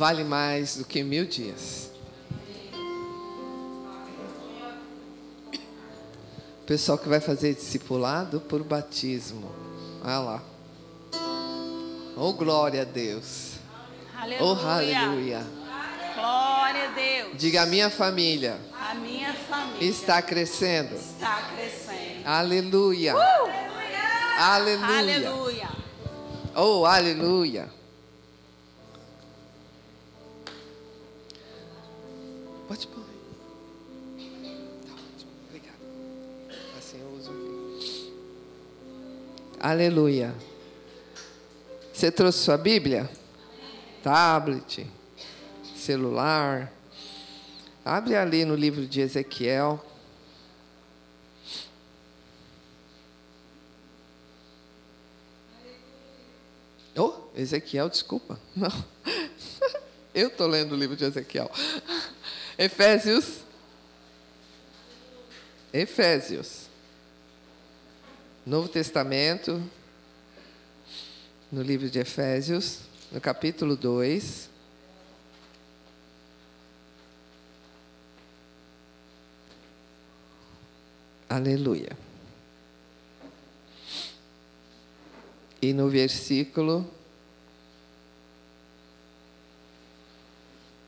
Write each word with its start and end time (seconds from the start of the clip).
vale 0.00 0.24
mais 0.24 0.76
do 0.76 0.84
que 0.86 1.02
mil 1.02 1.26
dias. 1.26 1.90
Pessoal 6.64 6.96
que 6.96 7.06
vai 7.06 7.20
fazer 7.20 7.54
discipulado 7.54 8.40
por 8.40 8.62
batismo. 8.64 9.54
Olha 10.02 10.18
lá. 10.20 10.42
Oh, 12.16 12.32
glória 12.32 12.80
a 12.80 12.84
Deus. 12.84 13.56
Aleluia. 14.16 14.42
Oh, 14.42 14.66
aleluia. 14.66 15.46
Glória 16.14 16.88
a 16.88 16.92
Deus. 16.94 17.36
Diga 17.36 17.62
a 17.62 17.66
minha 17.66 17.88
família 17.90 18.58
A 18.78 18.94
minha 18.94 19.34
família 19.34 19.88
está 19.90 20.22
crescendo. 20.22 20.94
está 20.94 21.42
crescendo. 21.54 22.26
Aleluia. 22.26 23.14
Aleluia. 24.38 24.98
Aleluia. 24.98 25.68
Oh, 26.56 26.86
aleluia. 26.86 27.79
Pode 32.70 32.86
pôr. 32.86 33.02
Tá 34.86 34.92
ótimo. 34.92 35.32
Obrigado. 35.48 35.74
Assim 36.78 37.00
eu 37.00 37.10
uso 37.18 37.32
aqui. 37.32 38.12
Aleluia. 39.58 40.32
Você 41.92 42.12
trouxe 42.12 42.38
sua 42.38 42.56
Bíblia? 42.56 43.10
Tablet, 44.04 44.88
celular. 45.74 46.72
Abre 47.84 48.14
ali 48.14 48.44
no 48.44 48.54
livro 48.54 48.86
de 48.86 49.00
Ezequiel. 49.00 49.84
Oh, 56.96 57.14
Ezequiel, 57.34 57.88
desculpa. 57.88 58.38
Não. 58.54 58.70
Eu 60.14 60.28
estou 60.28 60.46
lendo 60.46 60.70
o 60.70 60.78
livro 60.78 60.94
de 60.94 61.04
Ezequiel. 61.04 61.50
Efésios. 62.60 63.38
Efésios. 65.72 66.68
Novo 68.44 68.68
Testamento. 68.68 69.62
No 71.50 71.62
livro 71.62 71.88
de 71.88 72.00
Efésios, 72.00 72.80
no 73.10 73.18
capítulo 73.18 73.76
2. 73.76 74.50
Aleluia. 81.30 81.96
E 85.62 85.72
no 85.72 85.88
versículo 85.88 86.86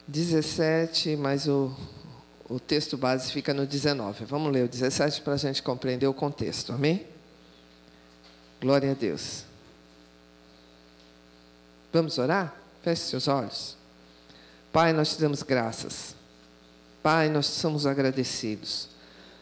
17, 0.06 1.16
mas 1.16 1.46
o, 1.46 1.74
o 2.48 2.58
texto 2.58 2.96
base 2.96 3.30
fica 3.32 3.54
no 3.54 3.66
19. 3.66 4.24
Vamos 4.24 4.52
ler 4.52 4.64
o 4.64 4.68
17 4.68 5.22
para 5.22 5.34
a 5.34 5.36
gente 5.36 5.62
compreender 5.62 6.06
o 6.06 6.14
contexto, 6.14 6.72
amém? 6.72 7.06
Glória 8.60 8.90
a 8.90 8.94
Deus. 8.94 9.44
Vamos 11.92 12.18
orar? 12.18 12.54
Feche 12.82 13.02
seus 13.02 13.28
olhos. 13.28 13.76
Pai, 14.72 14.92
nós 14.92 15.14
te 15.14 15.20
damos 15.20 15.42
graças. 15.42 16.14
Pai, 17.02 17.28
nós 17.28 17.46
somos 17.46 17.86
agradecidos. 17.86 18.88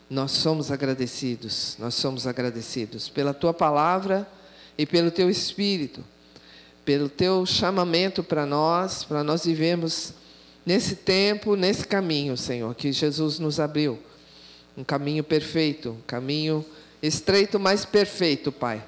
Nós 0.08 0.32
somos 0.32 0.70
agradecidos. 0.72 1.76
Nós 1.78 1.94
somos 1.94 2.26
agradecidos 2.26 3.08
pela 3.08 3.32
tua 3.32 3.54
palavra 3.54 4.28
e 4.76 4.84
pelo 4.84 5.10
teu 5.10 5.30
espírito, 5.30 6.04
pelo 6.84 7.08
teu 7.08 7.46
chamamento 7.46 8.24
para 8.24 8.44
nós, 8.44 9.04
para 9.04 9.22
nós 9.22 9.44
vivemos 9.44 10.14
nesse 10.64 10.96
tempo, 10.96 11.56
nesse 11.56 11.86
caminho, 11.86 12.36
Senhor, 12.36 12.74
que 12.74 12.92
Jesus 12.92 13.38
nos 13.38 13.58
abriu. 13.58 13.98
Um 14.76 14.84
caminho 14.84 15.24
perfeito, 15.24 15.90
um 15.90 16.00
caminho 16.06 16.64
estreito, 17.02 17.58
mas 17.58 17.84
perfeito, 17.84 18.52
Pai. 18.52 18.82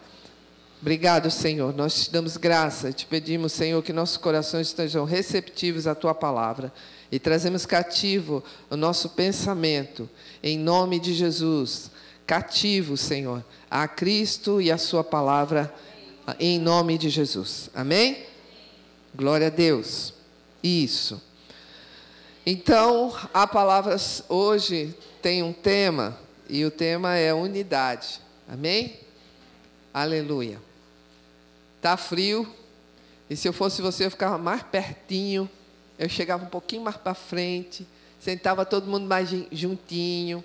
Obrigado, 0.81 1.31
Senhor. 1.31 1.73
Nós 1.75 2.05
te 2.05 2.11
damos 2.11 2.37
graça, 2.37 2.93
te 2.93 3.07
pedimos, 3.07 3.53
Senhor, 3.53 3.81
que 3.83 3.93
nossos 3.93 4.17
corações 4.17 4.67
estejam 4.67 5.05
receptivos 5.05 5.87
à 5.87 5.95
tua 5.95 6.13
palavra 6.13 6.73
e 7.11 7.19
trazemos 7.19 7.65
cativo 7.65 8.43
o 8.69 8.77
nosso 8.77 9.11
pensamento, 9.11 10.11
em 10.43 10.59
nome 10.59 10.99
de 10.99 11.15
Jesus. 11.15 11.91
Cativo, 12.27 12.97
Senhor, 12.97 13.45
a 13.71 13.87
Cristo 13.87 14.61
e 14.61 14.73
a 14.73 14.79
Sua 14.79 15.05
palavra, 15.05 15.73
em 16.41 16.59
nome 16.59 16.99
de 16.99 17.11
Jesus. 17.11 17.71
Amém? 17.75 18.25
Glória 19.15 19.49
a 19.49 19.51
Deus. 19.51 20.15
Isso. 20.63 21.21
Então, 22.45 23.17
a 23.33 23.47
palavra 23.47 23.97
hoje 24.29 24.93
tem 25.23 25.45
um 25.45 25.53
tema, 25.53 26.19
e 26.49 26.65
o 26.65 26.73
tema 26.73 27.15
é 27.15 27.33
unidade. 27.33 28.21
Amém? 28.49 28.99
Aleluia. 29.95 30.61
Tá 31.81 31.97
frio, 31.97 32.53
e 33.31 33.37
se 33.37 33.47
eu 33.47 33.53
fosse 33.53 33.81
você, 33.81 34.07
eu 34.07 34.11
ficava 34.11 34.39
mais 34.39 34.63
pertinho, 34.65 35.49
eu 35.97 36.09
chegava 36.09 36.45
um 36.45 36.49
pouquinho 36.49 36.83
mais 36.83 36.97
para 36.97 37.15
frente, 37.15 37.87
sentava 38.19 38.67
todo 38.67 38.89
mundo 38.89 39.07
mais 39.07 39.29
juntinho, 39.53 40.43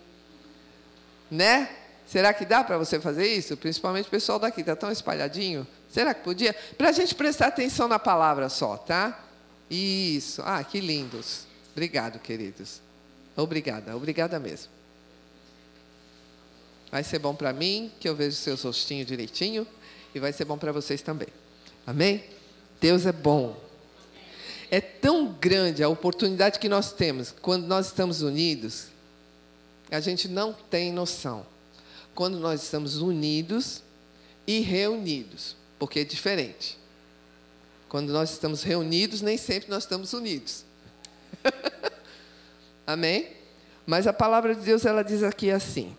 né? 1.31 1.67
Será 2.05 2.31
que 2.31 2.45
dá 2.45 2.63
para 2.63 2.77
você 2.77 2.99
fazer 2.99 3.27
isso? 3.27 3.57
Principalmente 3.57 4.05
o 4.05 4.11
pessoal 4.11 4.37
daqui, 4.37 4.61
está 4.61 4.75
tão 4.75 4.91
espalhadinho. 4.91 5.65
Será 5.89 6.13
que 6.13 6.23
podia? 6.23 6.55
Para 6.77 6.89
a 6.89 6.91
gente 6.91 7.15
prestar 7.15 7.47
atenção 7.47 7.87
na 7.87 7.97
palavra 7.97 8.49
só, 8.49 8.77
tá? 8.77 9.19
Isso. 9.69 10.41
Ah, 10.45 10.63
que 10.63 10.79
lindos. 10.79 11.46
Obrigado, 11.77 12.17
queridos. 12.17 12.81
Obrigada, 13.35 13.95
obrigada 13.95 14.39
mesmo. 14.39 14.71
Vai 16.89 17.03
ser 17.03 17.19
bom 17.19 17.35
para 17.35 17.53
mim, 17.53 17.91
que 17.99 18.09
eu 18.09 18.15
vejo 18.15 18.35
seus 18.35 18.63
rostinhos 18.63 19.05
direitinho, 19.05 19.67
e 20.15 20.19
vai 20.19 20.33
ser 20.33 20.45
bom 20.45 20.57
para 20.57 20.71
vocês 20.71 21.03
também. 21.03 21.27
Amém? 21.85 22.23
Deus 22.81 23.05
é 23.05 23.11
bom. 23.11 23.55
É 24.71 24.81
tão 24.81 25.31
grande 25.33 25.83
a 25.83 25.87
oportunidade 25.87 26.57
que 26.57 26.67
nós 26.67 26.91
temos 26.91 27.31
quando 27.43 27.67
nós 27.67 27.85
estamos 27.85 28.23
unidos, 28.23 28.87
a 29.91 29.99
gente 29.99 30.27
não 30.27 30.53
tem 30.53 30.91
noção. 30.91 31.45
Quando 32.15 32.39
nós 32.39 32.63
estamos 32.63 32.97
unidos 32.97 33.83
e 34.47 34.61
reunidos, 34.61 35.55
porque 35.77 35.99
é 35.99 36.03
diferente. 36.03 36.75
Quando 37.87 38.11
nós 38.11 38.31
estamos 38.31 38.63
reunidos, 38.63 39.21
nem 39.21 39.37
sempre 39.37 39.69
nós 39.69 39.83
estamos 39.83 40.11
unidos. 40.13 40.65
Amém? 42.85 43.29
Mas 43.85 44.07
a 44.07 44.13
palavra 44.13 44.53
de 44.53 44.61
Deus 44.61 44.85
ela 44.85 45.03
diz 45.03 45.23
aqui 45.23 45.51
assim: 45.51 45.95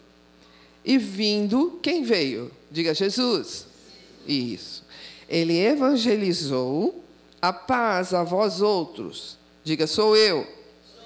E 0.85 0.99
vindo, 0.99 1.79
quem 1.83 2.03
veio? 2.03 2.51
Diga 2.71 2.95
Jesus. 2.95 3.67
Isso. 4.27 4.85
Ele 5.29 5.57
evangelizou 5.59 7.05
a 7.41 7.53
paz 7.53 8.13
a 8.13 8.23
vós 8.23 8.61
outros. 8.61 9.39
Diga, 9.65 9.87
sou 9.87 10.17
eu. 10.17 10.47
Sou 10.95 11.05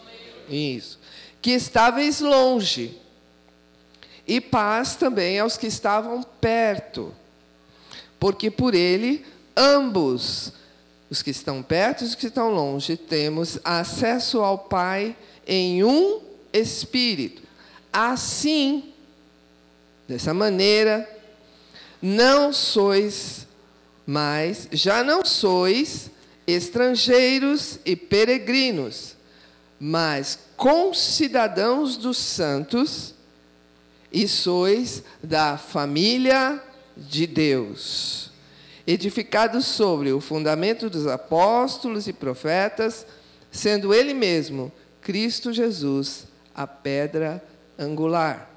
eu. 0.49 0.55
Isso. 0.55 0.99
Que 1.41 1.51
estáveis 1.53 2.21
longe. 2.21 2.99
E 4.27 4.41
paz 4.41 4.95
também 4.95 5.39
aos 5.39 5.57
que 5.57 5.67
estavam 5.67 6.23
perto. 6.23 7.15
Porque 8.19 8.51
por 8.51 8.75
ele, 8.75 9.25
ambos, 9.57 10.53
os 11.13 11.21
que 11.21 11.31
estão 11.31 11.63
perto 11.63 12.01
e 12.03 12.07
os 12.07 12.15
que 12.15 12.29
estão 12.29 12.51
longe, 12.51 12.97
temos 12.97 13.59
acesso 13.63 14.41
ao 14.41 14.57
Pai 14.57 15.15
em 15.47 15.85
um 15.85 16.23
Espírito. 16.51 17.43
Assim, 17.93 18.95
dessa 20.09 20.33
maneira, 20.33 21.07
não 22.01 22.51
sois 22.51 23.47
mais, 24.07 24.67
já 24.73 25.05
não 25.05 25.23
sois 25.23 26.11
estrangeiros 26.47 27.79
e 27.85 27.95
peregrinos, 27.95 29.15
mas 29.79 30.39
concidadãos 30.57 31.99
dos 31.99 32.17
santos 32.17 33.15
e 34.11 34.27
sois 34.27 35.03
da 35.23 35.59
família 35.59 36.59
de 36.97 37.27
Deus, 37.27 38.32
edificados 38.87 39.65
sobre 39.67 40.13
o 40.13 40.21
fundamento 40.21 40.91
dos 40.91 41.07
apóstolos 41.07 42.09
e 42.09 42.13
profetas, 42.13 43.07
sendo 43.51 43.95
Ele 43.95 44.15
mesmo, 44.15 44.73
Cristo 45.01 45.53
Jesus, 45.53 46.27
a 46.55 46.67
pedra 46.67 47.43
angular, 47.79 48.51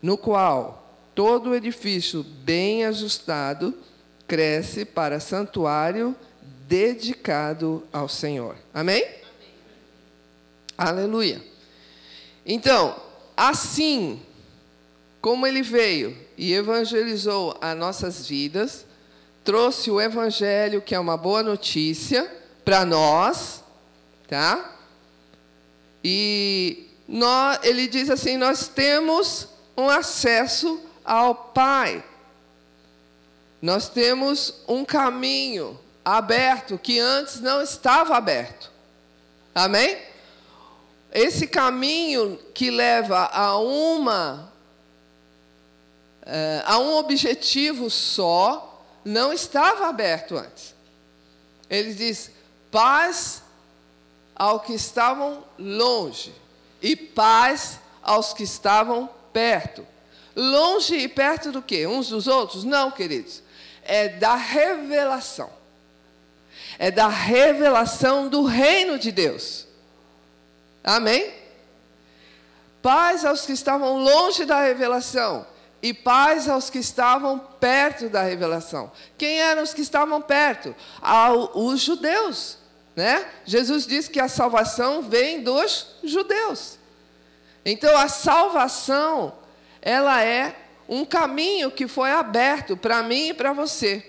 no 0.00 0.16
qual 0.16 0.96
todo 1.14 1.50
o 1.50 1.54
edifício 1.54 2.22
bem 2.22 2.84
ajustado 2.84 3.74
cresce 4.26 4.84
para 4.84 5.20
santuário 5.20 6.16
dedicado 6.66 7.86
ao 7.92 8.08
Senhor. 8.08 8.56
Amém? 8.72 9.04
Amém? 9.04 9.18
Aleluia. 10.76 11.42
Então, 12.46 12.96
assim 13.36 14.20
como 15.20 15.46
ele 15.46 15.62
veio 15.62 16.16
e 16.36 16.52
evangelizou 16.52 17.56
as 17.60 17.76
nossas 17.76 18.26
vidas, 18.26 18.84
trouxe 19.44 19.90
o 19.90 20.00
evangelho, 20.00 20.82
que 20.82 20.94
é 20.94 20.98
uma 20.98 21.16
boa 21.16 21.42
notícia, 21.42 22.30
para 22.64 22.84
nós, 22.84 23.62
tá? 24.28 24.76
E 26.04 26.88
nós, 27.08 27.58
ele 27.62 27.86
diz 27.86 28.08
assim: 28.10 28.36
nós 28.36 28.68
temos 28.68 29.48
um 29.76 29.88
acesso 29.88 30.80
ao 31.04 31.34
Pai. 31.34 32.04
Nós 33.60 33.88
temos 33.88 34.54
um 34.66 34.84
caminho 34.84 35.78
aberto 36.04 36.78
que 36.78 36.98
antes 36.98 37.40
não 37.40 37.62
estava 37.62 38.16
aberto. 38.16 38.72
Amém? 39.54 39.98
Esse 41.12 41.46
caminho 41.46 42.38
que 42.54 42.70
leva 42.70 43.26
a 43.26 43.56
uma 43.58 44.52
uh, 46.22 46.62
a 46.64 46.78
um 46.78 46.96
objetivo 46.96 47.90
só 47.90 48.71
não 49.04 49.32
estava 49.32 49.88
aberto 49.88 50.36
antes. 50.36 50.74
Ele 51.68 51.94
diz: 51.94 52.30
paz 52.70 53.42
ao 54.34 54.60
que 54.60 54.74
estavam 54.74 55.44
longe 55.58 56.34
e 56.80 56.94
paz 56.96 57.78
aos 58.02 58.32
que 58.32 58.42
estavam 58.42 59.08
perto. 59.32 59.86
Longe 60.34 60.96
e 60.96 61.08
perto 61.08 61.52
do 61.52 61.62
quê? 61.62 61.86
Uns 61.86 62.08
dos 62.08 62.26
outros? 62.26 62.64
Não, 62.64 62.90
queridos. 62.90 63.42
É 63.82 64.08
da 64.08 64.34
revelação. 64.34 65.50
É 66.78 66.90
da 66.90 67.08
revelação 67.08 68.28
do 68.28 68.44
reino 68.44 68.98
de 68.98 69.12
Deus. 69.12 69.66
Amém? 70.82 71.32
Paz 72.80 73.24
aos 73.24 73.46
que 73.46 73.52
estavam 73.52 73.98
longe 73.98 74.44
da 74.44 74.62
revelação 74.62 75.46
e 75.82 75.92
paz 75.92 76.48
aos 76.48 76.70
que 76.70 76.78
estavam 76.78 77.38
perto 77.38 78.08
da 78.08 78.22
revelação. 78.22 78.92
Quem 79.18 79.40
eram 79.40 79.62
os 79.62 79.74
que 79.74 79.82
estavam 79.82 80.22
perto? 80.22 80.74
os 81.54 81.80
judeus. 81.80 82.56
Né? 82.94 83.26
Jesus 83.44 83.86
disse 83.86 84.08
que 84.08 84.20
a 84.20 84.28
salvação 84.28 85.02
vem 85.02 85.42
dos 85.42 85.96
judeus. 86.04 86.78
Então 87.64 87.96
a 87.96 88.08
salvação, 88.08 89.34
ela 89.80 90.22
é 90.22 90.54
um 90.88 91.04
caminho 91.04 91.70
que 91.70 91.88
foi 91.88 92.10
aberto 92.10 92.76
para 92.76 93.02
mim 93.02 93.28
e 93.28 93.34
para 93.34 93.52
você. 93.52 94.08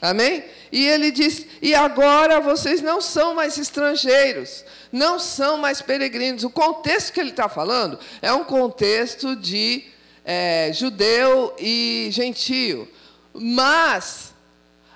Amém? 0.00 0.44
E 0.72 0.86
ele 0.86 1.10
diz: 1.10 1.46
e 1.62 1.74
agora 1.74 2.40
vocês 2.40 2.82
não 2.82 3.00
são 3.00 3.34
mais 3.34 3.56
estrangeiros, 3.56 4.64
não 4.90 5.18
são 5.18 5.56
mais 5.58 5.80
peregrinos. 5.80 6.44
O 6.44 6.50
contexto 6.50 7.12
que 7.12 7.20
ele 7.20 7.30
está 7.30 7.48
falando 7.48 7.98
é 8.20 8.32
um 8.32 8.44
contexto 8.44 9.36
de 9.36 9.84
é, 10.24 10.72
judeu 10.72 11.54
e 11.58 12.08
gentio. 12.10 12.88
Mas 13.32 14.32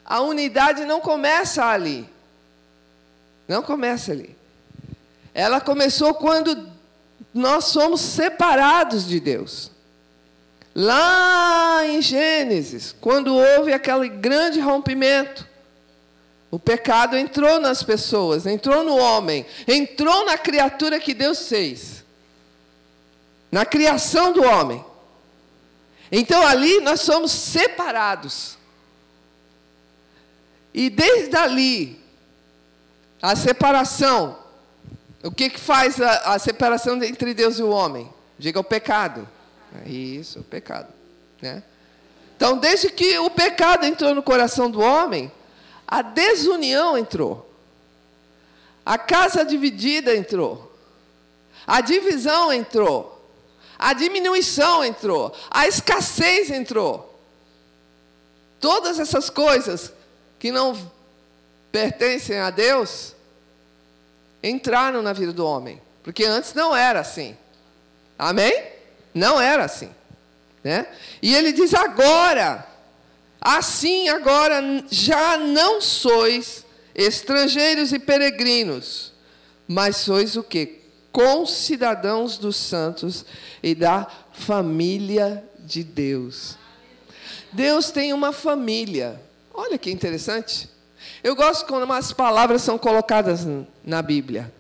a 0.05 0.21
unidade 0.21 0.85
não 0.85 1.01
começa 1.01 1.65
ali. 1.65 2.09
Não 3.47 3.63
começa 3.63 4.13
ali. 4.13 4.37
Ela 5.35 5.61
começou 5.61 6.15
quando 6.15 6.69
nós 7.35 7.67
somos 7.67 8.01
separados 8.01 9.07
de 9.07 9.21
Deus. 9.21 9.71
Lá 10.75 11.85
em 11.87 12.01
Gênesis, 12.01 12.95
quando 13.01 13.35
houve 13.35 13.73
aquele 13.73 14.09
grande 14.09 14.61
rompimento, 14.61 15.47
o 16.51 16.59
pecado 16.59 17.17
entrou 17.17 17.61
nas 17.61 17.83
pessoas, 17.83 18.47
entrou 18.47 18.83
no 18.83 18.97
homem, 18.97 19.45
entrou 19.67 20.25
na 20.25 20.39
criatura 20.39 20.99
que 20.99 21.13
Deus 21.13 21.49
fez, 21.49 22.05
na 23.51 23.67
criação 23.67 24.33
do 24.33 24.43
homem. 24.43 24.85
Então 26.11 26.47
ali 26.47 26.81
nós 26.81 27.01
somos 27.01 27.33
separados. 27.33 28.57
E 30.73 30.89
desde 30.91 31.37
ali, 31.37 32.01
a 33.21 33.35
separação, 33.35 34.39
o 35.23 35.31
que, 35.31 35.51
que 35.51 35.59
faz 35.59 36.01
a, 36.01 36.35
a 36.35 36.39
separação 36.39 37.03
entre 37.03 37.35
Deus 37.35 37.59
e 37.59 37.63
o 37.63 37.71
homem? 37.71 38.13
Diga 38.39 38.61
o 38.61 38.65
pecado. 38.65 39.29
É 39.85 39.89
isso, 39.89 40.41
o 40.41 40.45
pecado. 40.45 40.89
Né? 41.43 41.63
Então, 42.37 42.57
desde 42.57 42.91
que 42.91 43.19
o 43.19 43.29
pecado 43.29 43.85
entrou 43.85 44.15
no 44.15 44.23
coração 44.23 44.71
do 44.71 44.81
homem, 44.81 45.31
a 45.87 46.03
desunião 46.03 46.97
entrou. 46.97 47.53
A 48.87 48.97
casa 48.97 49.45
dividida 49.45 50.15
entrou. 50.15 50.73
A 51.67 51.81
divisão 51.81 52.53
entrou. 52.53 53.18
A 53.79 53.93
diminuição 53.93 54.85
entrou. 54.85 55.35
A 55.51 55.69
escassez 55.69 56.51
entrou. 56.51 57.19
Todas 58.61 58.99
essas 58.99 59.31
coisas 59.31 59.93
que 60.39 60.51
não 60.51 60.77
pertencem 61.71 62.39
a 62.39 62.51
Deus 62.51 63.15
entraram 64.43 65.01
na 65.03 65.13
vida 65.13 65.33
do 65.33 65.47
homem. 65.47 65.81
Porque 66.03 66.25
antes 66.25 66.55
não 66.55 66.75
era 66.75 67.01
assim. 67.01 67.37
Amém? 68.19 68.65
Não 69.15 69.41
era 69.41 69.65
assim. 69.65 69.91
Né? 70.65 70.87
E 71.23 71.35
ele 71.35 71.53
diz: 71.53 71.73
agora, 71.75 72.67
assim 73.41 74.09
agora 74.09 74.61
já 74.91 75.39
não 75.39 75.81
sois 75.81 76.65
estrangeiros 76.95 77.93
e 77.93 77.99
peregrinos, 77.99 79.13
mas 79.69 79.99
sois 79.99 80.37
o 80.37 80.43
que? 80.43 80.78
Concidadãos 81.13 82.39
dos 82.39 82.57
santos 82.57 83.25
e 83.63 83.75
da 83.75 84.07
família 84.33 85.45
de 85.59 85.83
Deus. 85.83 86.57
Deus 87.53 87.91
tem 87.91 88.13
uma 88.13 88.33
família. 88.33 89.21
Olha 89.53 89.79
que 89.79 89.91
interessante. 89.91 90.69
Eu 91.23 91.35
gosto 91.35 91.67
quando 91.67 91.91
as 91.93 92.13
palavras 92.13 92.63
são 92.63 92.79
colocadas 92.79 93.47
na 93.85 94.03
Bíblia, 94.03 94.53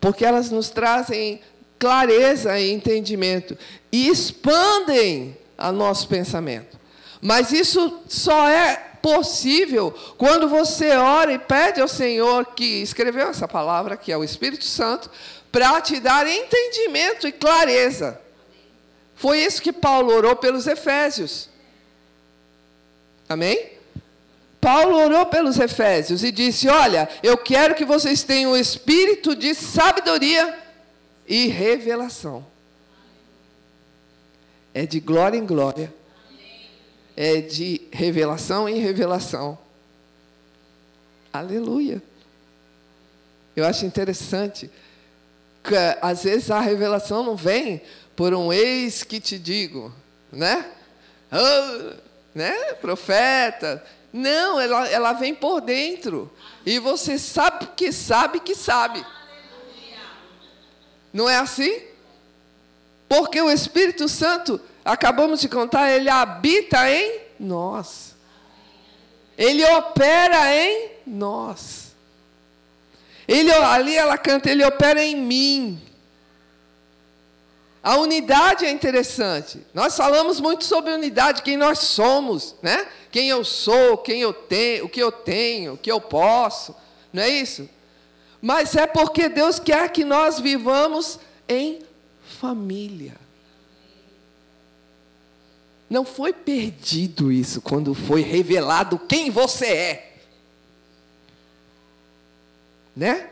porque 0.00 0.24
elas 0.24 0.50
nos 0.50 0.70
trazem 0.70 1.40
clareza 1.78 2.58
e 2.58 2.70
entendimento 2.70 3.56
e 3.90 4.08
expandem 4.08 5.36
a 5.56 5.72
nosso 5.72 6.08
pensamento. 6.08 6.78
Mas 7.20 7.52
isso 7.52 8.00
só 8.08 8.48
é 8.48 8.76
possível 9.02 9.94
quando 10.16 10.48
você 10.48 10.90
ora 10.90 11.32
e 11.32 11.38
pede 11.38 11.80
ao 11.80 11.88
Senhor 11.88 12.46
que 12.54 12.82
escreveu 12.82 13.28
essa 13.28 13.48
palavra, 13.48 13.96
que 13.96 14.12
é 14.12 14.16
o 14.16 14.24
Espírito 14.24 14.64
Santo, 14.64 15.10
para 15.50 15.80
te 15.80 15.98
dar 16.00 16.26
entendimento 16.26 17.26
e 17.26 17.32
clareza. 17.32 18.20
Foi 19.14 19.38
isso 19.38 19.60
que 19.60 19.72
Paulo 19.72 20.14
orou 20.14 20.36
pelos 20.36 20.66
Efésios. 20.66 21.48
Amém? 23.28 23.72
Paulo 24.60 24.96
orou 24.96 25.26
pelos 25.26 25.58
Efésios 25.58 26.22
e 26.22 26.30
disse: 26.30 26.68
Olha, 26.68 27.08
eu 27.22 27.36
quero 27.36 27.74
que 27.74 27.84
vocês 27.84 28.22
tenham 28.22 28.52
o 28.52 28.56
espírito 28.56 29.34
de 29.34 29.54
sabedoria 29.54 30.58
e 31.26 31.46
revelação. 31.46 32.44
É 34.74 34.86
de 34.86 35.00
glória 35.00 35.38
em 35.38 35.46
glória. 35.46 35.92
É 37.16 37.40
de 37.40 37.82
revelação 37.90 38.68
em 38.68 38.78
revelação. 38.78 39.58
Aleluia. 41.32 42.02
Eu 43.54 43.66
acho 43.66 43.84
interessante 43.84 44.70
às 46.00 46.24
vezes 46.24 46.50
a 46.50 46.60
revelação 46.60 47.22
não 47.22 47.36
vem 47.36 47.82
por 48.16 48.34
um 48.34 48.52
ex 48.52 49.02
que 49.02 49.20
te 49.20 49.38
digo, 49.38 49.92
né? 50.30 50.64
Oh, 51.32 51.94
né? 52.34 52.74
Profeta. 52.74 53.84
Não, 54.12 54.60
ela, 54.60 54.88
ela 54.88 55.12
vem 55.12 55.34
por 55.34 55.60
dentro. 55.60 56.30
E 56.66 56.78
você 56.78 57.18
sabe 57.18 57.68
que 57.76 57.92
sabe 57.92 58.40
que 58.40 58.54
sabe. 58.54 59.04
Não 61.12 61.28
é 61.28 61.36
assim? 61.36 61.82
Porque 63.08 63.40
o 63.40 63.50
Espírito 63.50 64.08
Santo, 64.08 64.60
acabamos 64.84 65.40
de 65.40 65.48
contar, 65.48 65.90
ele 65.90 66.08
habita 66.08 66.88
em 66.90 67.20
nós. 67.38 68.14
Ele 69.36 69.64
opera 69.64 70.54
em 70.54 70.90
nós. 71.06 71.89
Ele, 73.30 73.52
ali 73.52 73.96
ela 73.96 74.18
canta, 74.18 74.50
ele 74.50 74.64
opera 74.64 75.00
em 75.00 75.14
mim. 75.14 75.80
A 77.80 77.96
unidade 77.96 78.66
é 78.66 78.70
interessante. 78.72 79.64
Nós 79.72 79.96
falamos 79.96 80.40
muito 80.40 80.64
sobre 80.64 80.92
unidade, 80.92 81.42
quem 81.42 81.56
nós 81.56 81.78
somos, 81.78 82.56
né? 82.60 82.88
Quem 83.08 83.28
eu 83.28 83.44
sou, 83.44 83.98
quem 83.98 84.20
eu 84.20 84.32
tenho, 84.32 84.86
o 84.86 84.88
que 84.88 85.00
eu 85.00 85.12
tenho, 85.12 85.74
o 85.74 85.78
que 85.78 85.92
eu 85.92 86.00
posso. 86.00 86.74
Não 87.12 87.22
é 87.22 87.28
isso? 87.28 87.68
Mas 88.42 88.74
é 88.74 88.84
porque 88.84 89.28
Deus 89.28 89.60
quer 89.60 89.92
que 89.92 90.04
nós 90.04 90.40
vivamos 90.40 91.20
em 91.48 91.82
família. 92.40 93.14
Não 95.88 96.04
foi 96.04 96.32
perdido 96.32 97.30
isso 97.30 97.60
quando 97.60 97.94
foi 97.94 98.22
revelado 98.22 98.98
quem 98.98 99.30
você 99.30 99.66
é. 99.66 100.09
Né? 102.94 103.30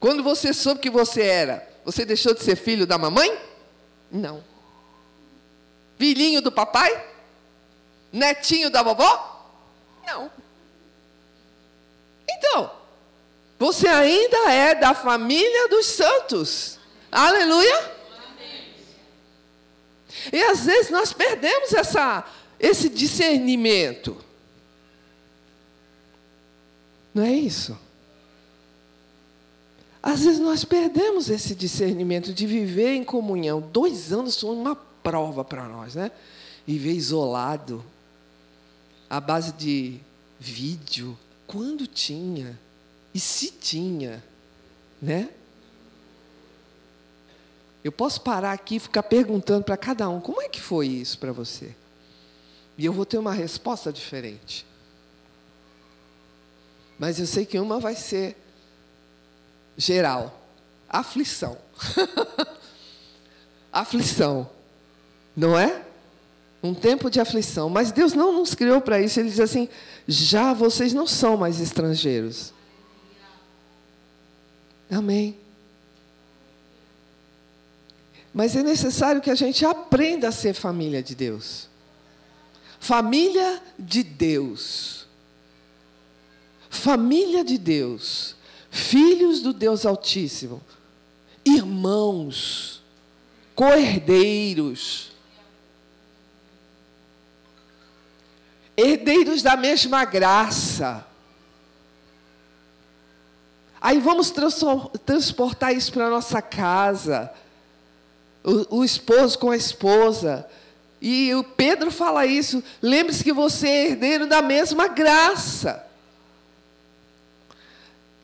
Quando 0.00 0.22
você 0.22 0.52
soube 0.52 0.80
que 0.80 0.90
você 0.90 1.22
era, 1.22 1.68
você 1.84 2.04
deixou 2.04 2.34
de 2.34 2.42
ser 2.42 2.56
filho 2.56 2.86
da 2.86 2.98
mamãe? 2.98 3.38
Não. 4.10 4.44
Filhinho 5.98 6.40
do 6.40 6.52
papai? 6.52 7.06
Netinho 8.12 8.70
da 8.70 8.82
vovó? 8.82 9.56
Não. 10.06 10.30
Então, 12.28 12.70
Você 13.58 13.88
ainda 13.88 14.52
é 14.52 14.74
da 14.76 14.94
família 14.94 15.66
dos 15.68 15.86
santos. 15.86 16.78
Aleluia. 17.10 17.98
E 20.32 20.42
às 20.44 20.64
vezes 20.64 20.90
nós 20.90 21.12
perdemos 21.12 21.72
essa, 21.72 22.24
esse 22.60 22.88
discernimento. 22.88 24.24
Não 27.12 27.24
é 27.24 27.32
isso? 27.32 27.76
Às 30.02 30.24
vezes 30.24 30.38
nós 30.38 30.64
perdemos 30.64 31.28
esse 31.28 31.54
discernimento 31.54 32.32
de 32.32 32.46
viver 32.46 32.94
em 32.94 33.04
comunhão. 33.04 33.60
Dois 33.60 34.12
anos 34.12 34.40
foi 34.40 34.50
uma 34.50 34.76
prova 34.76 35.44
para 35.44 35.64
nós, 35.68 35.94
né? 35.94 36.10
Viver 36.66 36.92
isolado, 36.92 37.84
à 39.10 39.20
base 39.20 39.52
de 39.52 39.98
vídeo, 40.38 41.18
quando 41.46 41.86
tinha, 41.86 42.58
e 43.12 43.18
se 43.18 43.50
tinha, 43.50 44.22
né? 45.00 45.30
Eu 47.82 47.90
posso 47.90 48.20
parar 48.20 48.52
aqui 48.52 48.76
e 48.76 48.80
ficar 48.80 49.02
perguntando 49.02 49.64
para 49.64 49.76
cada 49.76 50.08
um: 50.08 50.20
como 50.20 50.42
é 50.42 50.48
que 50.48 50.60
foi 50.60 50.86
isso 50.86 51.18
para 51.18 51.32
você? 51.32 51.74
E 52.76 52.84
eu 52.84 52.92
vou 52.92 53.06
ter 53.06 53.18
uma 53.18 53.32
resposta 53.32 53.92
diferente. 53.92 54.66
Mas 56.98 57.18
eu 57.18 57.26
sei 57.26 57.46
que 57.46 57.58
uma 57.58 57.80
vai 57.80 57.96
ser 57.96 58.36
geral: 59.78 60.42
aflição. 60.88 61.56
aflição. 63.72 64.50
Não 65.36 65.56
é? 65.56 65.82
Um 66.60 66.74
tempo 66.74 67.08
de 67.08 67.20
aflição. 67.20 67.70
Mas 67.70 67.92
Deus 67.92 68.12
não 68.12 68.32
nos 68.32 68.54
criou 68.54 68.80
para 68.80 69.00
isso. 69.00 69.20
Ele 69.20 69.30
diz 69.30 69.40
assim: 69.40 69.68
já 70.06 70.52
vocês 70.52 70.92
não 70.92 71.06
são 71.06 71.36
mais 71.36 71.60
estrangeiros. 71.60 72.52
Amém. 74.90 75.38
Mas 78.34 78.56
é 78.56 78.62
necessário 78.62 79.20
que 79.20 79.30
a 79.30 79.34
gente 79.34 79.64
aprenda 79.64 80.28
a 80.28 80.32
ser 80.32 80.54
família 80.54 81.02
de 81.02 81.14
Deus. 81.14 81.68
Família 82.80 83.62
de 83.78 84.02
Deus. 84.02 85.06
Família 86.70 87.44
de 87.44 87.58
Deus. 87.58 88.37
Filhos 88.70 89.40
do 89.40 89.52
Deus 89.52 89.84
Altíssimo. 89.86 90.62
Irmãos. 91.44 92.82
Coerdeiros. 93.54 95.12
Herdeiros 98.76 99.42
da 99.42 99.56
mesma 99.56 100.04
graça. 100.04 101.04
Aí 103.80 103.98
vamos 103.98 104.32
transportar 105.04 105.74
isso 105.74 105.92
para 105.92 106.06
a 106.06 106.10
nossa 106.10 106.42
casa 106.42 107.32
o, 108.48 108.78
o 108.78 108.84
esposo 108.84 109.38
com 109.38 109.50
a 109.50 109.56
esposa. 109.56 110.46
E 111.00 111.34
o 111.34 111.44
Pedro 111.44 111.90
fala 111.90 112.26
isso. 112.26 112.62
Lembre-se 112.82 113.22
que 113.22 113.32
você 113.32 113.68
é 113.68 113.86
herdeiro 113.88 114.26
da 114.26 114.42
mesma 114.42 114.88
graça. 114.88 115.84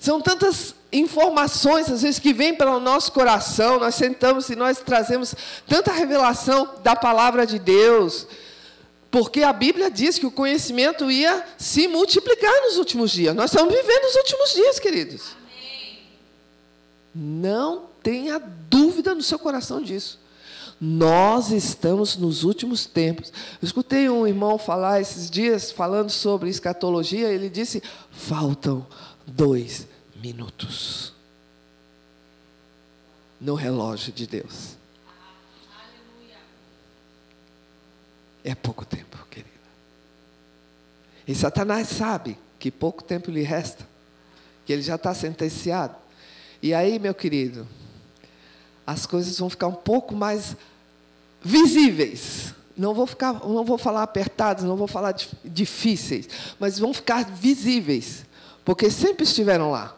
São 0.05 0.21
tantas 0.21 0.75
informações, 0.93 1.91
às 1.91 2.03
vezes, 2.03 2.19
que 2.19 2.35
vêm 2.35 2.55
para 2.55 2.77
o 2.77 2.79
nosso 2.79 3.11
coração. 3.11 3.81
Nós 3.81 3.95
sentamos 3.95 4.51
e 4.51 4.55
nós 4.55 4.77
trazemos 4.77 5.35
tanta 5.67 5.93
revelação 5.93 6.75
da 6.83 6.95
palavra 6.95 7.47
de 7.47 7.59
Deus. 7.59 8.27
Porque 9.11 9.43
a 9.43 9.51
Bíblia 9.51 9.91
diz 9.91 10.19
que 10.19 10.27
o 10.27 10.31
conhecimento 10.31 11.11
ia 11.11 11.43
se 11.57 11.89
multiplicar 11.89 12.53
nos 12.65 12.77
últimos 12.77 13.13
dias. 13.13 13.35
Nós 13.35 13.51
estamos 13.51 13.75
vivendo 13.75 14.05
os 14.05 14.15
últimos 14.17 14.53
dias, 14.53 14.79
queridos. 14.79 15.23
Amém. 15.43 16.03
Não 17.15 17.85
tenha 18.03 18.39
dúvida 18.69 19.15
no 19.15 19.23
seu 19.23 19.39
coração 19.39 19.81
disso. 19.81 20.21
Nós 20.79 21.51
estamos 21.51 22.15
nos 22.19 22.45
últimos 22.45 22.85
tempos. 22.85 23.33
Eu 23.63 23.65
escutei 23.65 24.11
um 24.11 24.27
irmão 24.27 24.59
falar 24.59 25.01
esses 25.01 25.31
dias, 25.31 25.73
falando 25.73 26.11
sobre 26.11 26.51
escatologia, 26.51 27.31
ele 27.31 27.49
disse: 27.49 27.83
faltam 28.11 28.87
dois 29.27 29.94
minutos 30.25 31.13
no 33.39 33.55
relógio 33.55 34.11
de 34.11 34.27
Deus. 34.27 34.79
É 38.43 38.55
pouco 38.55 38.87
tempo, 38.87 39.19
querida. 39.31 39.51
E 41.29 41.35
Satanás 41.35 41.89
sabe 41.89 42.39
que 42.59 42.71
pouco 42.71 43.05
tempo 43.05 43.31
lhe 43.31 43.43
resta, 43.43 43.87
que 44.65 44.73
ele 44.73 44.81
já 44.81 44.95
está 44.95 45.15
sentenciado. 45.15 45.95
E 46.63 46.73
aí, 46.73 46.99
meu 46.99 47.15
querido, 47.15 47.69
as 48.87 49.05
coisas 49.05 49.39
vão 49.39 49.51
ficar 49.51 49.69
um 49.69 49.75
pouco 49.75 50.15
mais 50.15 50.57
visíveis. 51.43 52.55
Não 52.75 52.95
vou 52.95 53.07
ficar, 53.07 53.35
não 53.47 53.63
vou 53.63 53.77
falar 53.77 54.03
apertados, 54.03 54.65
não 54.65 54.77
vou 54.77 54.89
falar 54.89 55.15
difíceis, 55.45 56.29
mas 56.59 56.79
vão 56.79 56.95
ficar 56.95 57.25
visíveis, 57.31 58.25
porque 58.65 58.91
sempre 58.91 59.25
estiveram 59.25 59.71
lá. 59.71 59.95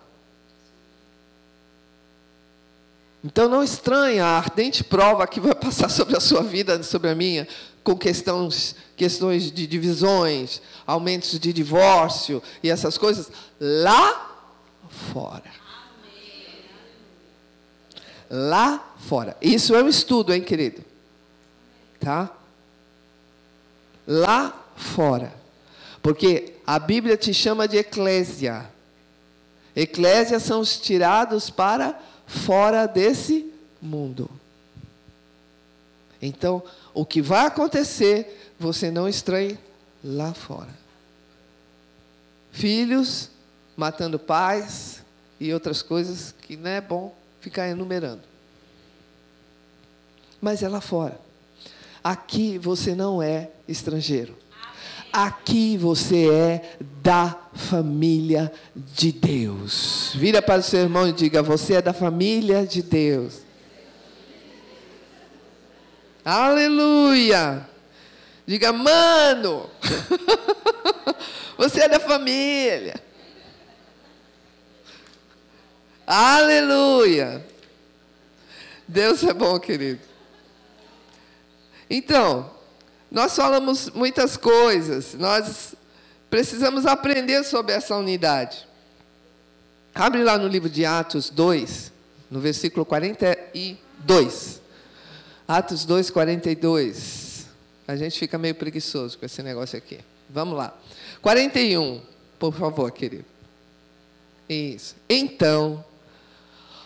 Então 3.26 3.48
não 3.48 3.62
estranha 3.62 4.24
a 4.24 4.38
ardente 4.38 4.84
prova 4.84 5.26
que 5.26 5.40
vai 5.40 5.54
passar 5.54 5.88
sobre 5.90 6.16
a 6.16 6.20
sua 6.20 6.42
vida, 6.42 6.80
sobre 6.82 7.10
a 7.10 7.14
minha, 7.14 7.46
com 7.82 7.96
questões, 7.98 8.76
questões 8.96 9.50
de 9.50 9.66
divisões, 9.66 10.62
aumentos 10.86 11.38
de 11.38 11.52
divórcio 11.52 12.42
e 12.62 12.70
essas 12.70 12.96
coisas 12.96 13.30
lá 13.60 14.38
fora 15.12 15.66
lá 18.30 18.94
fora. 18.98 19.36
Isso 19.40 19.74
é 19.74 19.82
um 19.82 19.88
estudo, 19.88 20.32
hein, 20.32 20.42
querido? 20.42 20.84
Tá? 22.00 22.30
Lá 24.06 24.64
fora. 24.76 25.32
Porque 26.02 26.54
a 26.66 26.78
Bíblia 26.78 27.16
te 27.16 27.32
chama 27.32 27.66
de 27.66 27.76
eclésia. 27.76 28.68
Eclésia 29.74 30.40
são 30.40 30.60
os 30.60 30.78
tirados 30.78 31.50
para 31.50 31.98
fora 32.26 32.86
desse 32.86 33.52
mundo. 33.80 34.28
Então, 36.20 36.62
o 36.92 37.04
que 37.04 37.22
vai 37.22 37.46
acontecer, 37.46 38.52
você 38.58 38.90
não 38.90 39.08
estranhe 39.08 39.58
lá 40.02 40.32
fora. 40.34 40.74
Filhos 42.50 43.30
matando 43.76 44.18
pais 44.18 45.02
e 45.38 45.52
outras 45.52 45.82
coisas 45.82 46.34
que 46.40 46.56
não 46.56 46.70
é 46.70 46.80
bom 46.80 47.14
ficar 47.40 47.68
enumerando. 47.68 48.22
Mas 50.40 50.62
é 50.62 50.68
lá 50.68 50.80
fora. 50.80 51.20
Aqui 52.02 52.56
você 52.58 52.94
não 52.94 53.22
é 53.22 53.50
estrangeiro. 53.68 54.36
Aqui 55.16 55.78
você 55.78 56.28
é 56.28 56.76
da 57.00 57.34
família 57.54 58.52
de 58.74 59.10
Deus. 59.12 60.12
Vira 60.14 60.42
para 60.42 60.60
o 60.60 60.62
seu 60.62 60.80
irmão 60.80 61.08
e 61.08 61.12
diga: 61.14 61.42
Você 61.42 61.72
é 61.72 61.80
da 61.80 61.94
família 61.94 62.66
de 62.66 62.82
Deus. 62.82 63.40
Aleluia! 66.22 67.66
Diga, 68.46 68.74
mano, 68.74 69.70
você 71.56 71.84
é 71.84 71.88
da 71.88 71.98
família. 71.98 73.02
Aleluia! 76.06 77.42
Deus 78.86 79.24
é 79.24 79.32
bom, 79.32 79.58
querido. 79.58 80.00
Então, 81.88 82.54
nós 83.10 83.34
falamos 83.36 83.90
muitas 83.90 84.36
coisas, 84.36 85.14
nós 85.14 85.74
precisamos 86.28 86.86
aprender 86.86 87.44
sobre 87.44 87.72
essa 87.72 87.96
unidade. 87.96 88.66
Abre 89.94 90.22
lá 90.22 90.36
no 90.36 90.46
livro 90.46 90.68
de 90.68 90.84
Atos 90.84 91.30
2, 91.30 91.92
no 92.30 92.40
versículo 92.40 92.84
42. 92.84 94.60
Atos 95.48 95.84
2, 95.84 96.10
42. 96.10 97.46
A 97.88 97.96
gente 97.96 98.18
fica 98.18 98.36
meio 98.36 98.54
preguiçoso 98.54 99.16
com 99.18 99.24
esse 99.24 99.42
negócio 99.42 99.78
aqui. 99.78 100.00
Vamos 100.28 100.56
lá. 100.56 100.74
41, 101.22 102.02
por 102.38 102.52
favor, 102.52 102.90
querido. 102.90 103.24
Isso. 104.48 104.96
Então, 105.08 105.84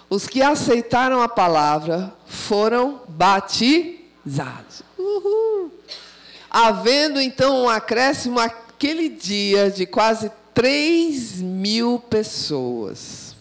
os 0.09 0.27
que 0.27 0.43
aceitaram 0.43 1.23
a 1.23 1.29
palavra 1.29 2.13
foram 2.27 3.03
batizados. 3.09 4.83
Uhul. 4.99 5.73
Havendo 6.51 7.21
então 7.21 7.65
um 7.65 7.69
acréscimo 7.69 8.41
aquele 8.41 9.09
dia 9.09 9.71
de 9.71 9.87
quase 9.87 10.33
3 10.53 11.41
mil 11.41 12.01
pessoas. 12.01 13.37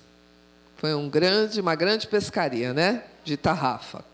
Foi 0.78 0.94
um 0.94 1.10
grande, 1.10 1.60
uma 1.60 1.75
grande 1.75 2.08
pescaria, 2.08 2.74
né? 2.74 3.04
De 3.24 3.36
tarrafa. 3.36 4.06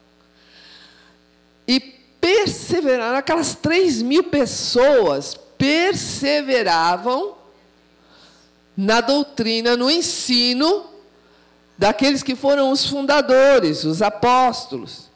E 1.67 1.79
perseveraram, 1.79 3.17
aquelas 3.17 3.53
3 3.55 4.01
mil 4.01 4.23
pessoas 4.23 5.37
perseveravam 5.57 7.35
na 8.75 9.01
doutrina, 9.01 9.77
no 9.77 9.89
ensino 9.91 10.85
daqueles 11.77 12.23
que 12.23 12.35
foram 12.35 12.71
os 12.71 12.85
fundadores, 12.85 13.83
os 13.83 14.01
apóstolos, 14.01 15.09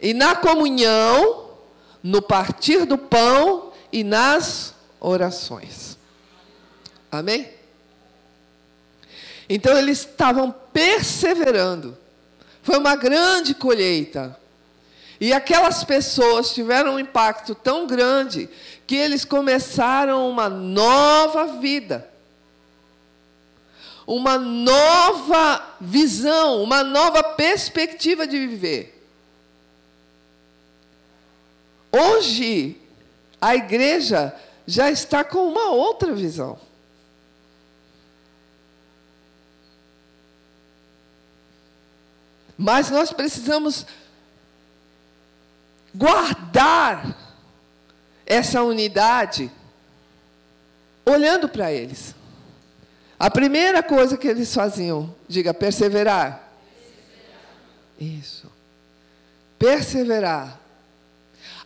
e 0.00 0.12
na 0.12 0.34
comunhão, 0.34 1.41
no 2.02 2.20
partir 2.20 2.84
do 2.84 2.98
pão 2.98 3.72
e 3.92 4.02
nas 4.02 4.74
orações. 4.98 5.96
Amém? 7.10 7.48
Então 9.48 9.76
eles 9.76 10.00
estavam 10.00 10.54
perseverando. 10.72 11.96
Foi 12.62 12.78
uma 12.78 12.96
grande 12.96 13.54
colheita. 13.54 14.38
E 15.20 15.32
aquelas 15.32 15.84
pessoas 15.84 16.52
tiveram 16.52 16.94
um 16.94 16.98
impacto 16.98 17.54
tão 17.54 17.86
grande 17.86 18.48
que 18.86 18.96
eles 18.96 19.24
começaram 19.24 20.28
uma 20.28 20.48
nova 20.48 21.58
vida. 21.58 22.08
Uma 24.06 24.36
nova 24.36 25.76
visão, 25.80 26.62
uma 26.62 26.82
nova 26.82 27.22
perspectiva 27.22 28.26
de 28.26 28.46
viver. 28.46 29.01
Hoje, 31.92 32.80
a 33.38 33.54
igreja 33.54 34.34
já 34.66 34.90
está 34.90 35.22
com 35.22 35.46
uma 35.46 35.70
outra 35.70 36.14
visão. 36.14 36.58
Mas 42.56 42.90
nós 42.90 43.12
precisamos 43.12 43.84
guardar 45.94 47.16
essa 48.24 48.62
unidade 48.62 49.50
olhando 51.04 51.48
para 51.48 51.72
eles. 51.72 52.14
A 53.18 53.30
primeira 53.30 53.82
coisa 53.82 54.16
que 54.16 54.26
eles 54.26 54.54
faziam, 54.54 55.14
diga, 55.28 55.52
perseverar. 55.52 56.42
perseverar. 57.98 58.18
Isso. 58.20 58.52
Perseverar. 59.58 60.61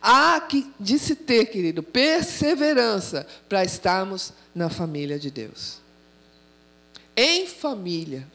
Há 0.09 0.39
que 0.39 0.71
de 0.79 0.97
se 0.97 1.17
ter, 1.17 1.47
querido, 1.47 1.83
perseverança 1.83 3.27
para 3.49 3.65
estarmos 3.65 4.31
na 4.55 4.69
família 4.69 5.19
de 5.19 5.29
Deus. 5.29 5.79
Em 7.13 7.45
família. 7.45 8.25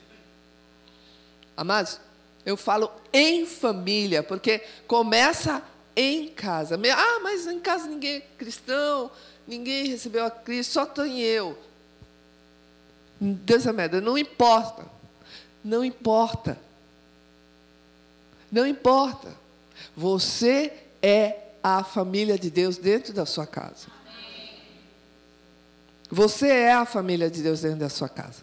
Amados, 1.57 1.99
eu 2.45 2.59
falo 2.59 2.93
em 3.11 3.47
família, 3.47 4.23
porque 4.23 4.59
começa 4.87 5.63
em 5.97 6.29
casa. 6.29 6.79
Ah, 6.95 7.21
mas 7.23 7.47
em 7.47 7.59
casa 7.59 7.87
ninguém 7.87 8.17
é 8.17 8.21
cristão, 8.37 9.11
ninguém 9.47 9.87
recebeu 9.87 10.27
a 10.27 10.31
Cristo, 10.31 10.75
só 10.75 10.85
tem 10.85 11.23
eu. 11.23 11.59
Deus 13.19 13.67
é 13.67 13.73
merda, 13.73 13.99
não 13.99 14.19
importa. 14.19 14.85
Não 15.65 15.83
importa. 15.83 16.59
Não 18.51 18.67
importa. 18.67 19.35
Você 19.97 20.71
é 21.01 21.42
a 21.63 21.85
família 21.85 22.39
de 22.39 22.51
Deus 22.51 22.77
dentro 22.77 23.13
da 23.13 23.25
sua 23.25 23.47
casa. 23.47 23.87
Você 26.11 26.49
é 26.49 26.73
a 26.73 26.85
família 26.85 27.31
de 27.31 27.43
Deus 27.43 27.61
dentro 27.61 27.79
da 27.79 27.89
sua 27.89 28.09
casa. 28.09 28.43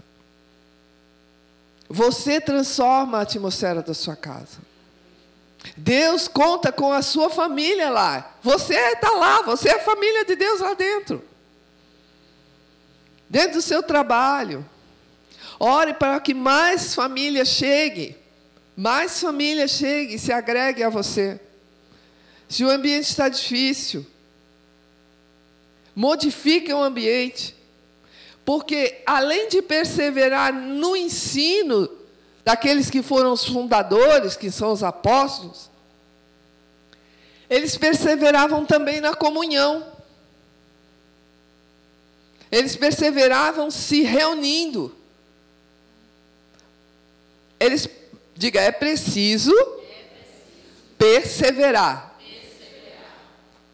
Você 1.88 2.40
transforma 2.40 3.18
a 3.18 3.22
atmosfera 3.22 3.82
da 3.82 3.94
sua 3.94 4.16
casa. 4.16 4.58
Deus 5.76 6.28
conta 6.28 6.72
com 6.72 6.94
a 6.94 7.02
sua 7.02 7.30
família 7.30 7.90
lá. 7.90 8.38
Você 8.42 8.74
está 8.74 9.12
lá, 9.12 9.42
você 9.42 9.70
é 9.70 9.76
a 9.76 9.84
família 9.84 10.24
de 10.24 10.36
Deus 10.36 10.62
lá 10.62 10.74
dentro. 10.74 11.24
Dentro 13.30 13.54
do 13.54 13.62
seu 13.62 13.84
trabalho. 13.84 14.66
Ore 15.60 15.94
para 15.94 16.20
que 16.20 16.34
mais 16.34 16.96
família 16.96 17.44
chegue. 17.44 18.18
Mais 18.76 19.20
família 19.20 19.68
chegue 19.68 20.16
e 20.16 20.20
se 20.20 20.32
agregue 20.32 20.84
a 20.84 20.90
você. 20.90 21.40
Se 22.50 22.66
o 22.66 22.70
ambiente 22.72 23.08
está 23.08 23.30
difícil, 23.30 24.06
modifique 25.96 26.74
o 26.74 26.82
ambiente. 26.82 27.56
Porque 28.44 29.04
além 29.06 29.48
de 29.48 29.62
perseverar 29.62 30.52
no 30.52 30.96
ensino 30.96 31.88
daqueles 32.44 32.90
que 32.90 33.04
foram 33.04 33.34
os 33.34 33.46
fundadores, 33.46 34.36
que 34.36 34.50
são 34.50 34.72
os 34.72 34.82
apóstolos, 34.82 35.70
eles 37.48 37.78
perseveravam 37.78 38.66
também 38.66 39.00
na 39.00 39.14
comunhão. 39.14 39.86
Eles 42.52 42.76
perseveravam 42.76 43.70
se 43.70 44.02
reunindo. 44.02 44.96
Eles, 47.60 47.88
diga, 48.36 48.60
é 48.62 48.72
preciso, 48.72 49.54
perseverar, 50.98 50.98
perseverar 50.98 52.09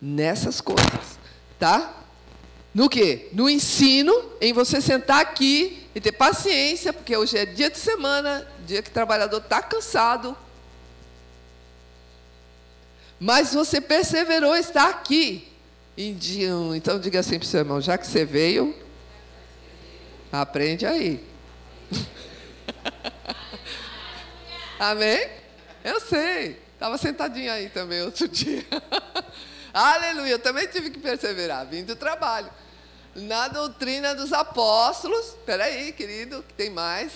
nessas 0.05 0.61
coisas, 0.61 1.17
tá? 1.57 2.03
No 2.71 2.87
que? 2.87 3.29
No 3.33 3.49
ensino, 3.49 4.13
em 4.39 4.53
você 4.53 4.79
sentar 4.79 5.19
aqui 5.19 5.87
e 5.95 5.99
ter 5.99 6.11
paciência, 6.11 6.93
porque 6.93 7.17
hoje 7.17 7.37
é 7.37 7.45
dia 7.45 7.71
de 7.71 7.79
semana, 7.79 8.47
dia 8.67 8.83
que 8.83 8.89
o 8.89 8.93
trabalhador 8.93 9.37
está 9.37 9.63
cansado. 9.63 10.37
Mas 13.19 13.53
você 13.53 13.81
perseverou 13.81 14.55
estar 14.55 14.89
aqui. 14.89 15.51
Então 15.97 16.99
diga 16.99 17.21
assim 17.21 17.39
para 17.39 17.45
o 17.45 17.49
seu 17.49 17.61
irmão, 17.61 17.81
já 17.81 17.97
que 17.97 18.05
você 18.05 18.25
veio, 18.25 18.75
aprende 20.31 20.85
aí. 20.85 21.23
Amém? 24.77 25.29
Eu 25.83 25.99
sei. 26.01 26.61
Estava 26.73 26.97
sentadinho 26.97 27.51
aí 27.51 27.69
também 27.69 28.03
outro 28.03 28.27
dia. 28.27 28.63
Aleluia. 29.75 30.31
Eu 30.31 30.39
também 30.39 30.65
tive 30.67 30.89
que 30.89 30.99
perseverar, 30.99 31.67
vim 31.67 31.83
do 31.83 31.95
trabalho 31.95 32.49
na 33.15 33.47
doutrina 33.47 34.13
dos 34.13 34.33
apóstolos. 34.33 35.27
Espera 35.27 35.65
aí, 35.65 35.91
querido, 35.93 36.43
que 36.47 36.53
tem 36.53 36.69
mais. 36.69 37.13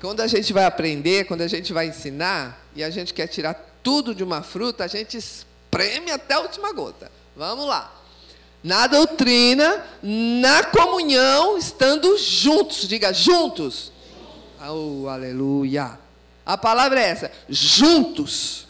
Quando 0.00 0.20
a 0.20 0.26
gente 0.26 0.52
vai 0.52 0.64
aprender, 0.64 1.24
quando 1.24 1.40
a 1.40 1.48
gente 1.48 1.72
vai 1.72 1.86
ensinar, 1.86 2.60
e 2.74 2.84
a 2.84 2.90
gente 2.90 3.14
quer 3.14 3.28
tirar 3.28 3.54
tudo 3.82 4.14
de 4.14 4.22
uma 4.22 4.42
fruta, 4.42 4.84
a 4.84 4.88
gente 4.88 5.16
espreme 5.16 6.10
até 6.10 6.34
a 6.34 6.40
última 6.40 6.72
gota. 6.72 7.10
Vamos 7.34 7.66
lá. 7.66 7.92
Na 8.62 8.86
doutrina, 8.86 9.84
na 10.02 10.64
comunhão, 10.64 11.56
estando 11.56 12.18
juntos. 12.18 12.88
Diga, 12.88 13.12
juntos. 13.12 13.92
Oh, 14.60 15.08
aleluia. 15.08 15.98
A 16.44 16.58
palavra 16.58 17.00
é 17.00 17.08
essa: 17.08 17.32
juntos. 17.48 18.66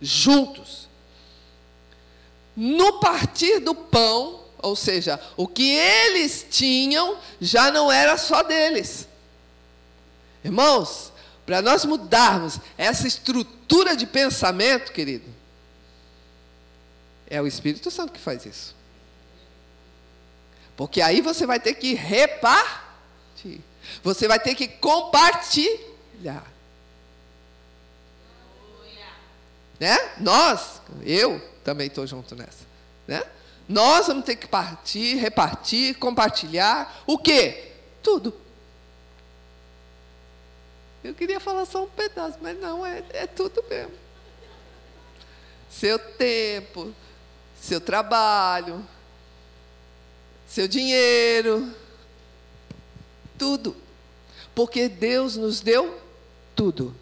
Juntos. 0.00 0.83
No 2.56 3.00
partir 3.00 3.58
do 3.60 3.74
pão, 3.74 4.44
ou 4.58 4.76
seja, 4.76 5.20
o 5.36 5.46
que 5.46 5.70
eles 5.70 6.46
tinham 6.50 7.18
já 7.40 7.70
não 7.70 7.90
era 7.90 8.16
só 8.16 8.42
deles. 8.42 9.08
Irmãos, 10.44 11.12
para 11.44 11.60
nós 11.60 11.84
mudarmos 11.84 12.58
essa 12.78 13.06
estrutura 13.06 13.96
de 13.96 14.06
pensamento, 14.06 14.92
querido, 14.92 15.26
é 17.26 17.40
o 17.40 17.46
Espírito 17.46 17.90
Santo 17.90 18.12
que 18.12 18.20
faz 18.20 18.46
isso. 18.46 18.74
Porque 20.76 21.00
aí 21.00 21.20
você 21.20 21.46
vai 21.46 21.60
ter 21.60 21.74
que 21.74 21.94
repartir. 21.94 23.60
Você 24.02 24.26
vai 24.26 24.38
ter 24.38 24.54
que 24.54 24.66
compartilhar. 24.66 26.53
Né? 29.78 29.96
Nós, 30.18 30.80
eu 31.02 31.40
também 31.62 31.88
estou 31.88 32.06
junto 32.06 32.34
nessa. 32.34 32.64
Né? 33.06 33.22
Nós 33.68 34.06
vamos 34.06 34.24
ter 34.24 34.36
que 34.36 34.46
partir, 34.46 35.16
repartir, 35.16 35.98
compartilhar. 35.98 37.02
O 37.06 37.18
quê? 37.18 37.72
Tudo. 38.02 38.34
Eu 41.02 41.14
queria 41.14 41.40
falar 41.40 41.66
só 41.66 41.84
um 41.84 41.88
pedaço, 41.88 42.38
mas 42.40 42.58
não, 42.58 42.84
é, 42.84 43.02
é 43.10 43.26
tudo 43.26 43.62
mesmo. 43.68 43.92
Seu 45.70 45.98
tempo, 45.98 46.94
seu 47.60 47.80
trabalho, 47.80 48.86
seu 50.46 50.68
dinheiro, 50.68 51.74
tudo. 53.36 53.76
Porque 54.54 54.88
Deus 54.88 55.36
nos 55.36 55.60
deu 55.60 56.00
tudo. 56.54 56.94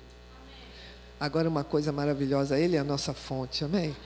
Agora, 1.22 1.48
uma 1.48 1.62
coisa 1.62 1.92
maravilhosa, 1.92 2.58
Ele 2.58 2.74
é 2.74 2.80
a 2.80 2.84
nossa 2.84 3.14
fonte, 3.14 3.64
amém? 3.64 3.96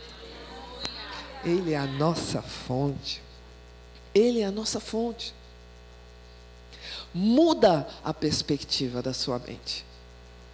Ele 1.42 1.72
é 1.72 1.78
a 1.78 1.86
nossa 1.86 2.42
fonte. 2.42 3.22
Ele 4.14 4.40
é 4.40 4.44
a 4.44 4.50
nossa 4.50 4.80
fonte. 4.80 5.34
Muda 7.14 7.88
a 8.04 8.12
perspectiva 8.12 9.00
da 9.00 9.14
sua 9.14 9.38
mente. 9.38 9.82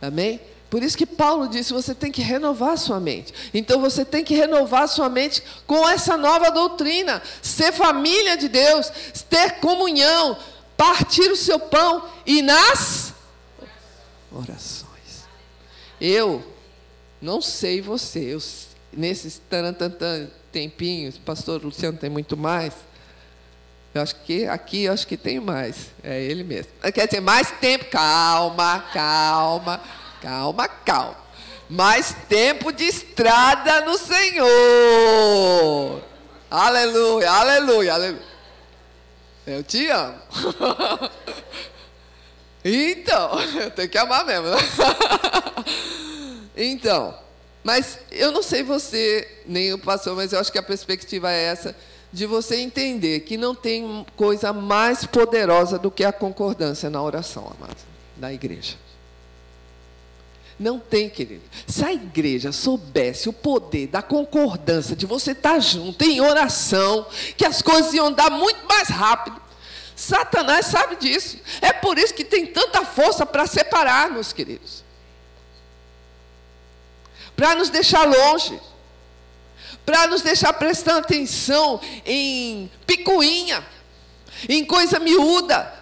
Amém? 0.00 0.40
Por 0.70 0.84
isso 0.84 0.96
que 0.96 1.04
Paulo 1.04 1.48
disse: 1.48 1.72
você 1.72 1.96
tem 1.96 2.12
que 2.12 2.22
renovar 2.22 2.78
sua 2.78 3.00
mente. 3.00 3.34
Então 3.52 3.80
você 3.80 4.04
tem 4.04 4.22
que 4.22 4.36
renovar 4.36 4.86
sua 4.86 5.08
mente 5.08 5.42
com 5.66 5.88
essa 5.88 6.16
nova 6.16 6.48
doutrina. 6.48 7.20
Ser 7.42 7.72
família 7.72 8.36
de 8.36 8.48
Deus, 8.48 8.88
ter 9.28 9.58
comunhão, 9.58 10.38
partir 10.76 11.28
o 11.28 11.36
seu 11.36 11.58
pão 11.58 12.08
e 12.24 12.40
nas 12.40 13.14
orações. 14.30 15.26
Eu 16.00 16.51
não 17.22 17.40
sei 17.40 17.80
você, 17.80 18.34
eu, 18.34 18.42
nesses 18.92 19.40
tarantantan 19.48 20.26
tempinhos, 20.50 21.16
pastor 21.16 21.62
Luciano 21.64 21.96
tem 21.96 22.10
muito 22.10 22.36
mais. 22.36 22.74
Eu 23.94 24.02
acho 24.02 24.16
que 24.16 24.44
aqui 24.46 24.84
eu 24.84 24.92
acho 24.92 25.06
que 25.06 25.16
tem 25.16 25.38
mais. 25.38 25.92
É 26.02 26.20
ele 26.20 26.42
mesmo. 26.42 26.72
Quer 26.92 27.06
dizer, 27.06 27.20
mais 27.20 27.50
tempo. 27.52 27.84
Calma, 27.86 28.84
calma. 28.92 29.80
Calma, 30.20 30.68
calma. 30.68 31.16
Mais 31.68 32.14
tempo 32.28 32.72
de 32.72 32.84
estrada 32.84 33.82
no 33.82 33.96
Senhor. 33.96 34.50
Aleluia, 36.50 37.30
aleluia, 37.30 37.94
aleluia. 37.94 38.32
Eu 39.46 39.62
te 39.62 39.88
amo. 39.88 40.18
então, 42.64 43.40
eu 43.60 43.70
tenho 43.70 43.88
que 43.88 43.98
amar 43.98 44.24
mesmo. 44.24 44.46
Então, 46.56 47.14
mas 47.64 47.98
eu 48.10 48.32
não 48.32 48.42
sei 48.42 48.62
você, 48.62 49.28
nem 49.46 49.72
o 49.72 49.78
pastor, 49.78 50.16
mas 50.16 50.32
eu 50.32 50.40
acho 50.40 50.50
que 50.50 50.58
a 50.58 50.62
perspectiva 50.62 51.30
é 51.30 51.42
essa 51.44 51.76
de 52.12 52.26
você 52.26 52.56
entender 52.56 53.20
que 53.20 53.36
não 53.36 53.54
tem 53.54 54.04
coisa 54.16 54.52
mais 54.52 55.06
poderosa 55.06 55.78
do 55.78 55.90
que 55.90 56.04
a 56.04 56.12
concordância 56.12 56.90
na 56.90 57.02
oração, 57.02 57.50
amado, 57.56 57.76
na 58.18 58.32
igreja. 58.32 58.76
Não 60.58 60.78
tem, 60.78 61.08
querido. 61.08 61.42
Se 61.66 61.84
a 61.84 61.92
igreja 61.92 62.52
soubesse 62.52 63.28
o 63.28 63.32
poder 63.32 63.86
da 63.86 64.02
concordância, 64.02 64.94
de 64.94 65.06
você 65.06 65.32
estar 65.32 65.58
junto 65.58 66.04
em 66.04 66.20
oração, 66.20 67.06
que 67.36 67.44
as 67.44 67.62
coisas 67.62 67.94
iam 67.94 68.12
dar 68.12 68.30
muito 68.30 68.64
mais 68.66 68.88
rápido. 68.88 69.40
Satanás 69.96 70.66
sabe 70.66 70.96
disso. 70.96 71.38
É 71.60 71.72
por 71.72 71.98
isso 71.98 72.14
que 72.14 72.24
tem 72.24 72.46
tanta 72.46 72.84
força 72.84 73.24
para 73.24 73.46
separar-nos, 73.46 74.32
queridos. 74.32 74.81
Para 77.36 77.54
nos 77.54 77.70
deixar 77.70 78.04
longe. 78.04 78.60
Para 79.84 80.06
nos 80.06 80.22
deixar 80.22 80.52
prestando 80.52 81.00
atenção 81.00 81.80
em 82.06 82.70
picuinha, 82.86 83.66
em 84.48 84.64
coisa 84.64 84.98
miúda. 84.98 85.72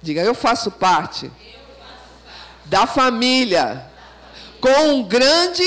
Diga, 0.00 0.20
eu 0.20 0.34
faço 0.34 0.70
parte 0.70 1.30
da 2.66 2.86
família 2.86 3.90
com 4.60 4.94
um 4.94 5.02
grande 5.02 5.64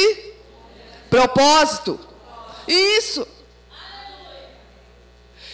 propósito. 1.09 1.99
Isso. 2.67 3.27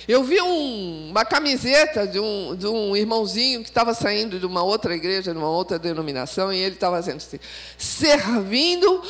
Eu 0.07 0.23
vi 0.23 0.41
um, 0.41 1.09
uma 1.09 1.23
camiseta 1.23 2.05
de 2.05 2.19
um, 2.19 2.55
de 2.55 2.67
um 2.67 2.95
irmãozinho 2.95 3.61
que 3.63 3.69
estava 3.69 3.93
saindo 3.93 4.39
de 4.39 4.45
uma 4.45 4.63
outra 4.63 4.93
igreja, 4.93 5.31
de 5.31 5.37
uma 5.37 5.49
outra 5.49 5.79
denominação, 5.79 6.51
e 6.51 6.57
ele 6.57 6.75
estava 6.75 6.99
dizendo 6.99 7.17
assim: 7.17 7.39
servindo 7.77 9.01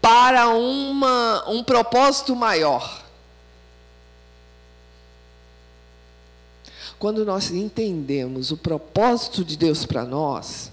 para 0.00 0.48
uma, 0.48 1.48
um 1.48 1.64
propósito 1.64 2.36
maior. 2.36 3.04
Quando 6.98 7.24
nós 7.24 7.50
entendemos 7.50 8.50
o 8.50 8.56
propósito 8.56 9.44
de 9.44 9.56
Deus 9.56 9.84
para 9.84 10.04
nós, 10.04 10.70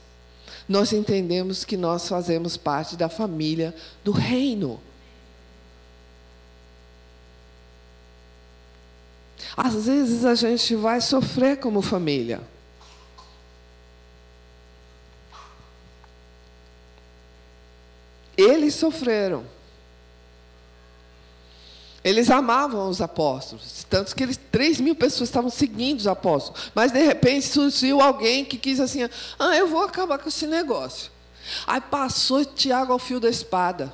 nós 0.70 0.94
entendemos 0.94 1.66
que 1.66 1.76
nós 1.76 2.08
fazemos 2.08 2.56
parte 2.56 2.96
da 2.96 3.10
família 3.10 3.76
do 4.04 4.12
reino. 4.12 4.80
Às 9.56 9.86
vezes 9.86 10.26
a 10.26 10.36
gente 10.36 10.76
vai 10.76 11.02
sofrer 11.02 11.58
como 11.58 11.82
família. 11.82 12.42
Eles 18.36 18.76
sofreram. 18.76 19.46
Eles 22.04 22.30
amavam 22.30 22.90
os 22.90 23.00
apóstolos, 23.00 23.86
tanto 23.90 24.14
que 24.14 24.24
eles, 24.24 24.38
3 24.52 24.82
mil 24.82 24.94
pessoas 24.94 25.30
estavam 25.30 25.50
seguindo 25.50 26.00
os 26.00 26.08
apóstolos. 26.08 26.70
Mas 26.76 26.92
de 26.92 27.02
repente 27.02 27.46
surgiu 27.48 28.02
alguém 28.02 28.44
que 28.44 28.58
quis 28.58 28.82
assim: 28.82 29.08
ah, 29.40 29.56
eu 29.56 29.68
vou 29.68 29.84
acabar 29.84 30.20
com 30.20 30.28
esse 30.28 30.46
negócio. 30.46 31.10
Aí 31.66 31.80
passou 31.80 32.44
Tiago 32.44 32.92
ao 32.92 33.00
fio 33.00 33.22
da 33.22 33.30
espada. 33.30 33.94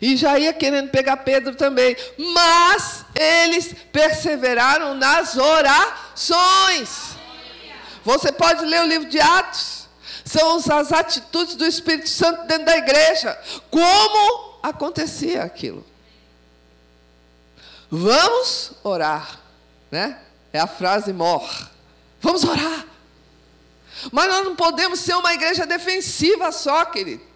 E 0.00 0.16
já 0.16 0.38
ia 0.38 0.52
querendo 0.52 0.90
pegar 0.90 1.18
Pedro 1.18 1.54
também. 1.54 1.96
Mas 2.16 3.04
eles 3.14 3.74
perseveraram 3.92 4.94
nas 4.94 5.36
orações. 5.36 7.16
Você 8.04 8.32
pode 8.32 8.64
ler 8.64 8.82
o 8.82 8.86
livro 8.86 9.08
de 9.08 9.20
Atos. 9.20 9.88
São 10.24 10.56
as 10.56 10.92
atitudes 10.92 11.56
do 11.56 11.66
Espírito 11.66 12.08
Santo 12.08 12.46
dentro 12.46 12.66
da 12.66 12.76
igreja. 12.76 13.36
Como 13.70 14.58
acontecia 14.62 15.42
aquilo? 15.42 15.84
Vamos 17.90 18.72
orar, 18.84 19.40
né? 19.90 20.18
É 20.52 20.60
a 20.60 20.66
frase 20.66 21.12
mor. 21.12 21.48
Vamos 22.20 22.44
orar. 22.44 22.86
Mas 24.12 24.28
nós 24.28 24.44
não 24.44 24.54
podemos 24.54 25.00
ser 25.00 25.14
uma 25.14 25.34
igreja 25.34 25.66
defensiva 25.66 26.52
só, 26.52 26.84
querido. 26.84 27.29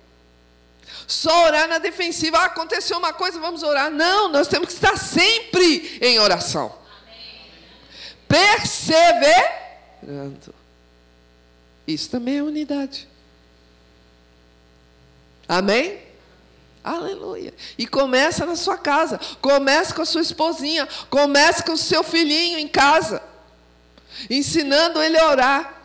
Só 1.07 1.45
orar 1.45 1.69
na 1.69 1.79
defensiva. 1.79 2.39
Ah, 2.39 2.47
aconteceu 2.47 2.99
uma 2.99 3.13
coisa, 3.13 3.39
vamos 3.39 3.63
orar. 3.63 3.91
Não, 3.91 4.29
nós 4.29 4.49
temos 4.49 4.69
que 4.69 4.75
estar 4.75 4.97
sempre 4.97 5.99
em 6.01 6.19
oração. 6.19 6.75
Perseverando. 8.27 9.45
Isso 11.87 12.09
também 12.11 12.39
é 12.39 12.43
unidade. 12.43 13.07
Amém? 15.47 16.03
Aleluia. 16.83 17.55
E 17.79 17.87
começa 17.87 18.45
na 18.45 18.57
sua 18.57 18.77
casa. 18.77 19.21
Começa 19.41 19.95
com 19.95 20.03
a 20.03 20.07
sua 20.07 20.21
esposinha. 20.21 20.89
Começa 21.09 21.63
com 21.63 21.73
o 21.73 21.79
seu 21.79 22.03
filhinho 22.03 22.59
em 22.59 22.69
casa. 22.69 23.23
Ensinando 24.29 25.03
ele 25.03 25.19
a 25.19 25.29
orar. 25.29 25.83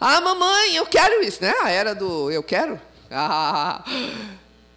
Ah, 0.00 0.20
mamãe, 0.20 0.76
eu 0.76 0.86
quero 0.86 1.22
isso, 1.22 1.42
né? 1.42 1.52
A 1.62 1.70
era 1.70 1.94
do 1.94 2.30
eu 2.30 2.42
quero. 2.42 2.80
Ah, 3.10 3.82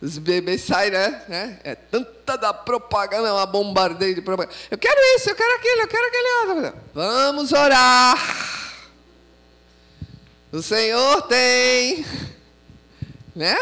os 0.02 0.17
bebês 0.17 0.62
saem, 0.62 0.91
né? 0.91 1.22
né? 1.28 1.60
É 1.63 1.76
tanta 1.76 2.36
da 2.38 2.54
propaganda, 2.54 3.28
é 3.28 3.32
uma 3.32 3.46
bombardeio 3.46 4.15
de 4.15 4.22
propaganda. 4.22 4.56
Eu 4.70 4.78
quero 4.78 5.00
isso, 5.15 5.30
eu 5.30 5.36
quero 5.36 5.56
aquilo, 5.56 5.82
eu 5.82 5.88
quero 5.88 6.08
aquele 6.08 6.63
outro. 6.63 6.82
Vamos 6.94 7.52
orar. 7.52 8.17
O 10.52 10.62
Senhor 10.62 11.22
tem. 11.24 12.06
Né? 13.36 13.56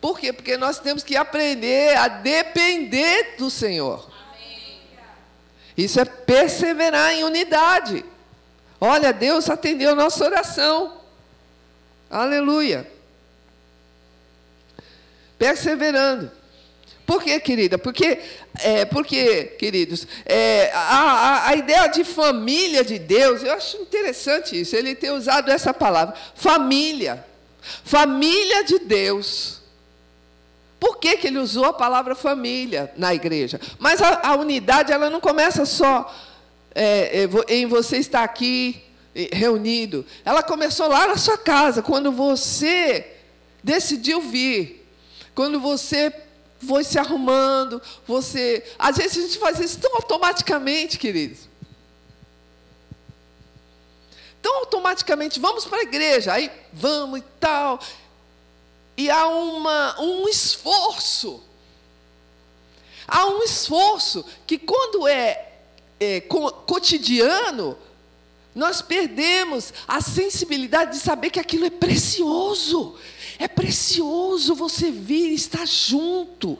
Por 0.00 0.18
quê? 0.18 0.32
Porque 0.32 0.56
nós 0.56 0.78
temos 0.78 1.02
que 1.02 1.16
aprender 1.16 1.96
a 1.96 2.08
depender 2.08 3.36
do 3.38 3.50
Senhor. 3.50 4.10
Isso 5.76 5.98
é 5.98 6.04
perseverar 6.04 7.12
em 7.12 7.24
unidade. 7.24 8.04
Olha, 8.80 9.12
Deus 9.12 9.48
atendeu 9.48 9.94
nossa 9.94 10.24
oração. 10.24 11.00
Aleluia. 12.10 12.95
Perseverando. 15.38 16.30
Por 17.06 17.22
quê, 17.22 17.38
querida? 17.38 17.78
Porque, 17.78 18.18
é, 18.58 18.84
porque 18.84 19.44
queridos, 19.58 20.08
é, 20.24 20.72
a, 20.74 20.80
a, 20.80 21.48
a, 21.50 21.54
ideia 21.54 21.86
de 21.86 22.02
família 22.02 22.84
de 22.84 22.98
Deus, 22.98 23.44
eu 23.44 23.52
acho 23.52 23.76
interessante 23.76 24.60
isso, 24.60 24.74
ele 24.74 24.92
ter 24.94 25.12
usado 25.12 25.48
essa 25.50 25.72
palavra, 25.72 26.16
família. 26.34 27.24
Família 27.84 28.64
de 28.64 28.80
Deus. 28.80 29.60
Por 30.80 30.98
que, 30.98 31.16
que 31.16 31.28
ele 31.28 31.38
usou 31.38 31.64
a 31.64 31.72
palavra 31.72 32.14
família 32.14 32.92
na 32.96 33.14
igreja? 33.14 33.60
Mas 33.78 34.02
a, 34.02 34.28
a 34.28 34.36
unidade 34.36 34.92
ela 34.92 35.08
não 35.08 35.20
começa 35.20 35.64
só 35.64 36.12
é, 36.74 37.28
é 37.48 37.54
em 37.54 37.66
você 37.66 37.98
estar 37.98 38.24
aqui 38.24 38.82
reunido. 39.32 40.04
Ela 40.24 40.42
começou 40.42 40.88
lá 40.88 41.06
na 41.06 41.16
sua 41.16 41.38
casa, 41.38 41.82
quando 41.82 42.12
você 42.12 43.14
decidiu 43.62 44.20
vir. 44.20 44.85
Quando 45.36 45.60
você 45.60 46.10
foi 46.66 46.82
se 46.82 46.98
arrumando, 46.98 47.80
você. 48.06 48.64
Às 48.78 48.96
vezes 48.96 49.18
a 49.18 49.20
gente 49.20 49.38
faz 49.38 49.60
isso 49.60 49.78
tão 49.78 49.94
automaticamente, 49.96 50.98
queridos. 50.98 51.40
Tão 54.40 54.60
automaticamente, 54.60 55.38
vamos 55.38 55.66
para 55.66 55.80
a 55.80 55.82
igreja, 55.82 56.32
aí 56.32 56.50
vamos 56.72 57.20
e 57.20 57.24
tal. 57.38 57.78
E 58.96 59.10
há 59.10 59.28
uma, 59.28 60.00
um 60.00 60.26
esforço. 60.26 61.42
Há 63.06 63.26
um 63.26 63.42
esforço 63.42 64.24
que, 64.46 64.58
quando 64.58 65.06
é, 65.06 65.52
é 66.00 66.22
cotidiano, 66.22 67.76
Nós 68.54 68.80
perdemos 68.80 69.70
a 69.86 70.00
sensibilidade 70.00 70.92
de 70.92 70.98
saber 70.98 71.28
que 71.28 71.38
aquilo 71.38 71.66
é 71.66 71.70
precioso. 71.70 72.96
É 73.38 73.48
precioso 73.48 74.54
você 74.54 74.90
vir 74.90 75.32
estar 75.32 75.66
junto. 75.66 76.58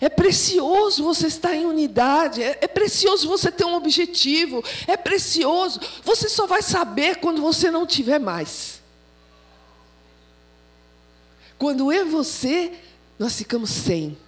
É 0.00 0.08
precioso 0.08 1.04
você 1.04 1.28
estar 1.28 1.54
em 1.54 1.64
unidade, 1.64 2.42
é, 2.42 2.58
é, 2.60 2.66
precioso 2.66 3.28
você 3.28 3.50
ter 3.50 3.64
um 3.64 3.74
objetivo, 3.74 4.62
é 4.86 4.96
precioso. 4.96 5.80
Você 6.02 6.28
só 6.28 6.46
vai 6.46 6.60
saber 6.60 7.16
quando 7.16 7.40
você 7.40 7.70
não 7.70 7.86
tiver 7.86 8.18
mais. 8.18 8.82
Quando 11.58 11.90
eu 11.90 12.06
e 12.06 12.10
você, 12.10 12.72
nós 13.18 13.36
ficamos 13.36 13.70
sem. 13.70 14.18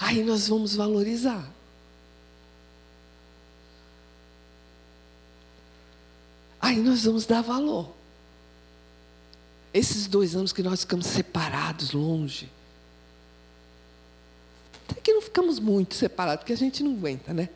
Aí 0.00 0.22
nós 0.22 0.48
vamos 0.48 0.74
valorizar. 0.74 1.46
Aí 6.60 6.78
nós 6.78 7.04
vamos 7.04 7.26
dar 7.26 7.42
valor. 7.42 7.95
Esses 9.76 10.06
dois 10.06 10.34
anos 10.34 10.54
que 10.54 10.62
nós 10.62 10.80
ficamos 10.80 11.04
separados, 11.04 11.92
longe. 11.92 12.50
Até 14.88 14.98
que 15.02 15.12
não 15.12 15.20
ficamos 15.20 15.58
muito 15.58 15.94
separados, 15.94 16.40
porque 16.40 16.54
a 16.54 16.56
gente 16.56 16.82
não 16.82 16.92
aguenta, 16.92 17.34
né? 17.34 17.50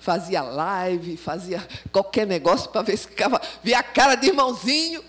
Fazia 0.00 0.40
live, 0.40 1.18
fazia 1.18 1.68
qualquer 1.92 2.26
negócio 2.26 2.70
para 2.70 2.80
ver 2.80 2.96
se 2.96 3.08
ficava. 3.08 3.38
Via 3.62 3.78
a 3.78 3.82
cara 3.82 4.14
de 4.14 4.28
irmãozinho. 4.28 5.04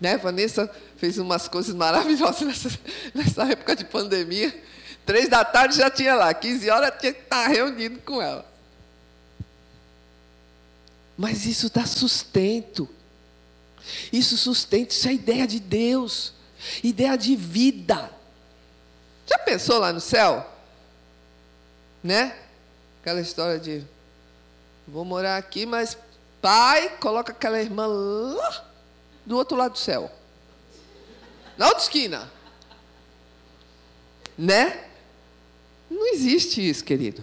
Né? 0.00 0.16
Vanessa 0.16 0.72
fez 0.98 1.18
umas 1.18 1.48
coisas 1.48 1.74
maravilhosas 1.74 2.42
nessa, 2.42 2.78
nessa 3.12 3.42
época 3.42 3.74
de 3.74 3.84
pandemia. 3.86 4.56
Três 5.04 5.28
da 5.28 5.44
tarde 5.44 5.78
já 5.78 5.90
tinha 5.90 6.14
lá, 6.14 6.32
15 6.32 6.70
horas 6.70 6.94
tinha 7.00 7.12
que 7.12 7.22
estar 7.22 7.48
reunido 7.48 7.98
com 8.02 8.22
ela. 8.22 8.55
Mas 11.16 11.46
isso 11.46 11.70
dá 11.70 11.86
sustento. 11.86 12.88
Isso 14.12 14.36
sustenta, 14.36 14.92
isso 14.92 15.08
é 15.08 15.14
ideia 15.14 15.46
de 15.46 15.60
Deus, 15.60 16.32
ideia 16.82 17.16
de 17.16 17.36
vida. 17.36 18.10
Já 19.26 19.38
pensou 19.38 19.78
lá 19.78 19.92
no 19.92 20.00
céu? 20.00 20.44
Né? 22.02 22.36
Aquela 23.00 23.20
história 23.20 23.58
de 23.58 23.84
vou 24.86 25.04
morar 25.04 25.36
aqui, 25.36 25.66
mas 25.66 25.96
pai, 26.40 26.96
coloca 26.98 27.32
aquela 27.32 27.60
irmã 27.60 27.86
lá 27.86 28.66
do 29.24 29.36
outro 29.36 29.56
lado 29.56 29.72
do 29.72 29.78
céu. 29.78 30.10
Na 31.56 31.66
outra 31.66 31.82
esquina. 31.82 32.30
Né? 34.36 34.84
Não 35.90 36.12
existe 36.12 36.68
isso, 36.68 36.84
querido. 36.84 37.22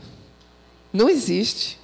Não 0.91 1.09
existe. 1.09 1.79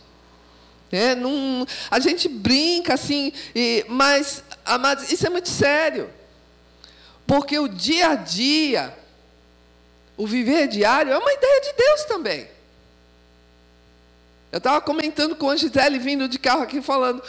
É, 0.92 1.14
não, 1.14 1.68
a 1.92 2.00
gente 2.00 2.28
brinca 2.28 2.96
assim, 2.96 3.32
e, 3.56 3.86
mas, 3.88 4.44
amados, 4.66 5.12
isso 5.12 5.26
é 5.26 5.30
muito 5.30 5.50
sério. 5.50 6.10
Porque 7.28 7.60
o 7.60 7.68
dia 7.68 8.10
a 8.10 8.16
dia, 8.16 8.98
o 10.18 10.26
viver 10.26 10.68
diário, 10.68 11.12
é 11.12 11.18
uma 11.18 11.32
ideia 11.32 11.62
de 11.62 11.74
Deus 11.74 12.04
também. 12.06 12.48
Eu 14.52 14.58
estava 14.58 14.82
comentando 14.82 15.36
com 15.36 15.48
a 15.50 15.56
Gisele 15.56 16.00
vindo 16.00 16.28
de 16.28 16.40
carro 16.40 16.64
aqui, 16.64 16.82
falando 16.82 17.22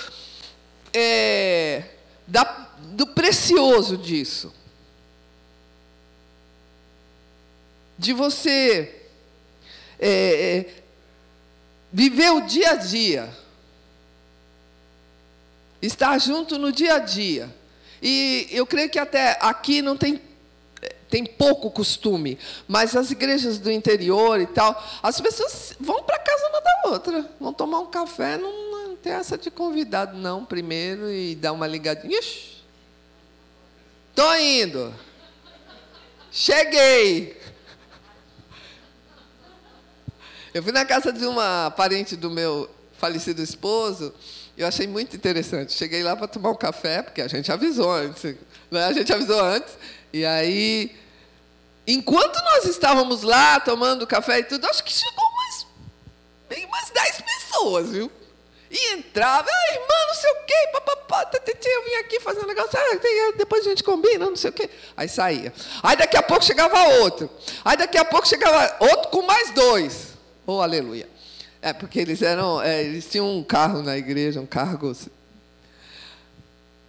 é, 0.94 1.84
da, 2.26 2.44
do 2.78 3.06
precioso 3.06 3.98
disso. 3.98 4.54
De 7.98 8.14
você 8.14 9.02
é, 9.98 10.08
é, 10.08 10.82
viver 11.92 12.30
o 12.30 12.40
dia 12.40 12.70
a 12.70 12.76
dia 12.76 13.40
estar 15.80 16.18
junto 16.18 16.58
no 16.58 16.72
dia 16.72 16.94
a 16.94 16.98
dia. 16.98 17.54
E 18.02 18.48
eu 18.50 18.66
creio 18.66 18.88
que 18.88 18.98
até 18.98 19.38
aqui 19.40 19.82
não 19.82 19.96
tem 19.96 20.20
tem 21.10 21.26
pouco 21.26 21.70
costume, 21.72 22.38
mas 22.68 22.94
as 22.94 23.10
igrejas 23.10 23.58
do 23.58 23.70
interior 23.70 24.40
e 24.40 24.46
tal, 24.46 24.80
as 25.02 25.20
pessoas 25.20 25.74
vão 25.80 26.04
para 26.04 26.20
casa 26.20 26.48
uma 26.48 26.60
da 26.60 26.82
outra, 26.84 27.30
vão 27.40 27.52
tomar 27.52 27.80
um 27.80 27.86
café, 27.86 28.38
não, 28.38 28.70
não 28.70 28.96
tem 28.96 29.12
essa 29.12 29.36
de 29.36 29.50
convidado 29.50 30.16
não 30.16 30.44
primeiro 30.44 31.10
e 31.10 31.34
dar 31.34 31.52
uma 31.52 31.66
ligadinha. 31.66 32.16
Ixi, 32.16 32.62
tô 34.14 34.34
indo. 34.36 34.94
Cheguei. 36.30 37.40
Eu 40.54 40.62
fui 40.62 40.70
na 40.70 40.84
casa 40.84 41.12
de 41.12 41.26
uma 41.26 41.72
parente 41.72 42.14
do 42.14 42.30
meu 42.30 42.70
falecido 42.98 43.42
esposo, 43.42 44.14
eu 44.60 44.66
achei 44.66 44.86
muito 44.86 45.16
interessante. 45.16 45.72
Cheguei 45.72 46.02
lá 46.02 46.14
para 46.14 46.28
tomar 46.28 46.50
um 46.50 46.54
café, 46.54 47.02
porque 47.02 47.22
a 47.22 47.28
gente 47.28 47.50
avisou 47.50 47.90
antes. 47.90 48.36
Né? 48.70 48.84
A 48.84 48.92
gente 48.92 49.12
avisou 49.12 49.40
antes. 49.40 49.72
E 50.12 50.24
aí, 50.24 50.94
enquanto 51.86 52.36
nós 52.44 52.66
estávamos 52.66 53.22
lá 53.22 53.58
tomando 53.60 54.06
café 54.06 54.40
e 54.40 54.44
tudo, 54.44 54.66
acho 54.66 54.84
que 54.84 54.92
chegou 54.92 55.24
umas, 55.24 55.66
bem 56.48 56.66
umas 56.66 56.90
10 56.90 57.20
pessoas, 57.22 57.90
viu? 57.90 58.12
E 58.70 58.92
entrava, 58.92 59.48
ah, 59.50 59.72
irmã, 59.72 59.94
não 60.06 60.14
sei 60.14 60.30
o 60.30 60.36
quê, 60.46 60.68
papapá, 60.72 61.30
eu 61.32 61.84
vim 61.84 61.94
aqui 61.94 62.20
fazer 62.20 62.40
um 62.40 62.46
negócio, 62.46 62.78
ah, 62.78 63.32
depois 63.36 63.66
a 63.66 63.70
gente 63.70 63.82
combina, 63.82 64.26
não 64.26 64.36
sei 64.36 64.50
o 64.50 64.52
quê. 64.52 64.70
Aí 64.96 65.08
saía. 65.08 65.52
Aí 65.82 65.96
daqui 65.96 66.16
a 66.16 66.22
pouco 66.22 66.44
chegava 66.44 66.78
outro. 67.00 67.28
Aí 67.64 67.76
daqui 67.76 67.98
a 67.98 68.04
pouco 68.04 68.28
chegava 68.28 68.76
outro 68.78 69.08
com 69.08 69.22
mais 69.22 69.50
dois. 69.52 70.10
Oh, 70.46 70.60
aleluia. 70.60 71.08
É, 71.62 71.72
porque 71.72 71.98
eles 71.98 72.22
eram, 72.22 72.60
é, 72.62 72.82
eles 72.82 73.08
tinham 73.08 73.36
um 73.36 73.42
carro 73.42 73.82
na 73.82 73.96
igreja, 73.96 74.40
um 74.40 74.46
cargo. 74.46 74.96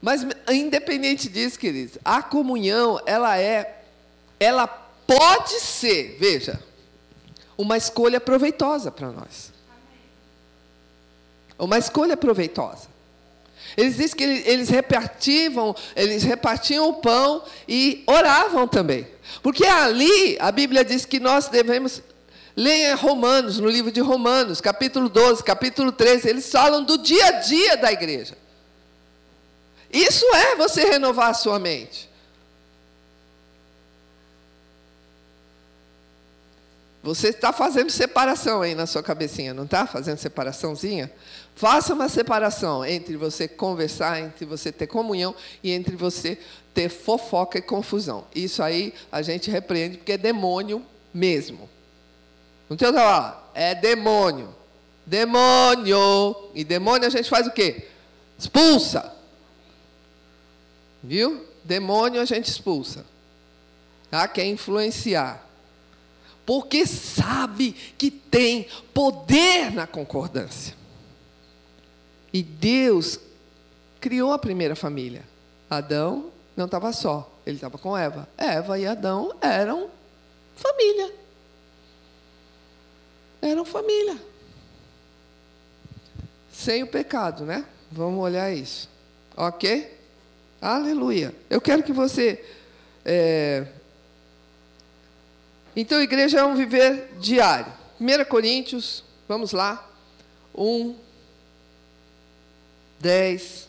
Mas 0.02 0.26
independente 0.50 1.28
disso, 1.28 1.60
queridos, 1.60 1.98
a 2.04 2.24
comunhão, 2.24 3.00
ela 3.06 3.38
é, 3.38 3.84
ela 4.40 4.66
pode 4.68 5.60
ser, 5.60 6.18
veja, 6.20 6.62
uma 7.58 7.78
escolha 7.78 8.20
proveitosa 8.20 8.92
para 8.92 9.12
nós. 9.12 9.52
Uma 11.60 11.78
escolha 11.78 12.18
proveitosa. 12.18 12.90
Eles 13.78 13.98
dizem 13.98 14.18
que 14.18 14.24
eles 14.24 14.70
repartiam, 14.70 15.76
eles 15.96 16.24
repartiam 16.24 16.90
o 16.90 16.94
pão 16.96 17.44
e 17.68 18.04
oravam 18.08 18.68
também. 18.68 19.08
Porque 19.44 19.66
ali 19.66 20.38
a 20.40 20.52
Bíblia 20.52 20.84
diz 20.84 21.06
que 21.06 21.20
nós 21.20 21.48
devemos 21.48 22.02
Leia 22.56 22.96
Romanos, 22.96 23.60
no 23.60 23.70
livro 23.70 23.92
de 23.92 24.02
Romanos, 24.02 24.60
capítulo 24.60 25.08
12, 25.08 25.44
capítulo 25.44 25.92
13, 25.92 26.30
eles 26.30 26.52
falam 26.52 26.84
do 26.84 26.98
dia 26.98 27.26
a 27.28 27.32
dia 27.32 27.78
da 27.78 27.92
igreja. 27.92 28.38
Isso 29.92 30.26
é 30.36 30.56
você 30.56 30.84
renovar 30.86 31.30
a 31.30 31.34
sua 31.34 31.60
mente. 31.60 32.10
Você 37.04 37.30
está 37.30 37.52
fazendo 37.52 37.90
separação 37.90 38.62
aí 38.62 38.76
na 38.76 38.86
sua 38.86 39.02
cabecinha, 39.02 39.56
não 39.56 39.64
está? 39.64 39.88
Fazendo 39.88 40.18
separaçãozinha? 40.18 41.12
Faça 41.56 41.94
uma 41.96 42.08
separação 42.08 42.86
entre 42.86 43.18
você 43.18 43.48
conversar, 43.48 44.20
entre 44.20 44.46
você 44.46 44.72
ter 44.72 44.86
comunhão 44.86 45.34
e 45.64 45.72
entre 45.72 45.96
você 45.96 46.38
ter 46.76 46.90
fofoca 46.90 47.58
e 47.58 47.62
confusão. 47.62 48.26
Isso 48.36 48.62
aí 48.62 48.94
a 49.12 49.22
gente 49.24 49.50
repreende 49.50 49.98
porque 49.98 50.12
é 50.12 50.18
demônio 50.18 50.86
mesmo. 51.12 51.68
Não 52.72 52.78
tem 52.78 52.88
outra 52.88 53.04
palavra. 53.04 53.38
É 53.54 53.76
demônio. 53.76 54.56
Demônio. 55.06 56.52
E 56.56 56.64
demônio 56.64 57.06
a 57.06 57.10
gente 57.10 57.30
faz 57.30 57.46
o 57.46 57.52
quê? 57.52 57.86
Expulsa. 58.40 59.14
Viu? 61.04 61.46
Demônio 61.66 62.22
a 62.22 62.24
gente 62.24 62.50
expulsa. 62.50 63.06
Tá? 64.10 64.26
Quer 64.26 64.46
influenciar. 64.46 65.46
Porque 66.46 66.88
sabe 66.88 67.74
que 67.98 68.10
tem 68.10 68.70
poder 68.94 69.74
na 69.74 69.86
concordância. 69.86 70.74
E 72.32 72.42
Deus 72.42 73.20
criou 74.00 74.32
a 74.32 74.40
primeira 74.40 74.78
família. 74.78 75.26
Adão 75.70 76.32
não 76.56 76.68
estava 76.68 76.94
só, 76.94 77.30
ele 77.46 77.58
estava 77.58 77.78
com 77.78 77.98
Eva. 77.98 78.30
Eva 78.38 78.80
e 78.80 78.88
Adão 78.88 79.36
eram 79.42 79.90
família 80.56 81.20
eram 83.42 83.66
família. 83.66 84.18
Sem 86.52 86.84
o 86.84 86.88
pecado, 86.88 87.44
né? 87.44 87.66
Vamos 87.92 88.24
olhar 88.24 88.54
isso. 88.54 88.90
Ok? 89.36 89.98
Aleluia. 90.62 91.34
Eu 91.50 91.60
quero 91.60 91.82
que 91.82 91.92
você. 91.92 92.44
É... 93.04 93.66
Então, 95.76 96.02
igreja 96.02 96.40
é 96.40 96.44
um 96.44 96.56
viver 96.56 97.10
diário. 97.20 97.72
1 98.00 98.26
Coríntios, 98.26 99.04
vamos 99.28 99.52
lá. 99.52 99.90
1, 100.54 100.96
10. 103.00 103.68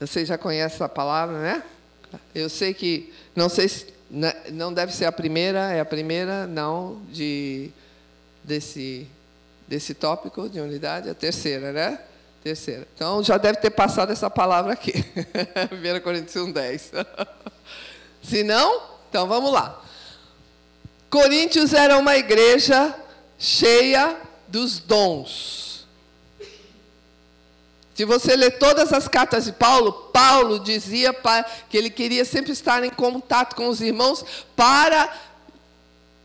Você 0.00 0.24
já 0.24 0.38
conhece 0.38 0.82
a 0.82 0.88
palavra, 0.88 1.38
né? 1.42 1.62
Eu 2.34 2.48
sei 2.48 2.72
que, 2.72 3.12
não 3.36 3.48
sei 3.50 3.68
se 3.68 3.99
Não 4.52 4.72
deve 4.72 4.92
ser 4.92 5.04
a 5.04 5.12
primeira, 5.12 5.72
é 5.72 5.80
a 5.80 5.84
primeira, 5.84 6.46
não, 6.46 7.00
de, 7.10 7.70
desse, 8.42 9.06
desse 9.68 9.94
tópico 9.94 10.48
de 10.48 10.60
unidade, 10.60 11.08
a 11.08 11.14
terceira, 11.14 11.72
né? 11.72 12.00
Terceira. 12.42 12.88
Então 12.94 13.22
já 13.22 13.38
deve 13.38 13.58
ter 13.58 13.70
passado 13.70 14.10
essa 14.10 14.28
palavra 14.28 14.72
aqui. 14.72 14.92
1 15.70 16.00
Coríntios 16.02 16.34
1, 16.36 16.50
10. 16.50 16.92
Se 18.22 18.42
não, 18.42 18.82
então 19.08 19.28
vamos 19.28 19.52
lá. 19.52 19.80
Coríntios 21.08 21.72
era 21.72 21.96
uma 21.96 22.16
igreja 22.16 22.94
cheia 23.38 24.16
dos 24.48 24.80
dons. 24.80 25.69
Se 28.00 28.06
você 28.06 28.34
ler 28.34 28.52
todas 28.52 28.94
as 28.94 29.06
cartas 29.06 29.44
de 29.44 29.52
Paulo, 29.52 29.92
Paulo 30.10 30.58
dizia 30.58 31.14
que 31.68 31.76
ele 31.76 31.90
queria 31.90 32.24
sempre 32.24 32.50
estar 32.50 32.82
em 32.82 32.88
contato 32.88 33.54
com 33.54 33.68
os 33.68 33.82
irmãos 33.82 34.24
para 34.56 35.12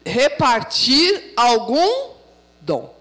repartir 0.05 1.33
algum 1.35 2.11
dom. 2.61 2.95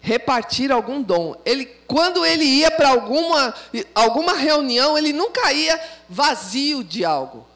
Repartir 0.00 0.70
algum 0.70 1.02
dom. 1.02 1.34
Ele, 1.44 1.66
quando 1.88 2.24
ele 2.24 2.44
ia 2.44 2.70
para 2.70 2.90
alguma, 2.90 3.52
alguma 3.92 4.34
reunião, 4.34 4.96
ele 4.96 5.12
nunca 5.12 5.52
ia 5.52 5.80
vazio 6.08 6.84
de 6.84 7.04
algo. 7.04 7.47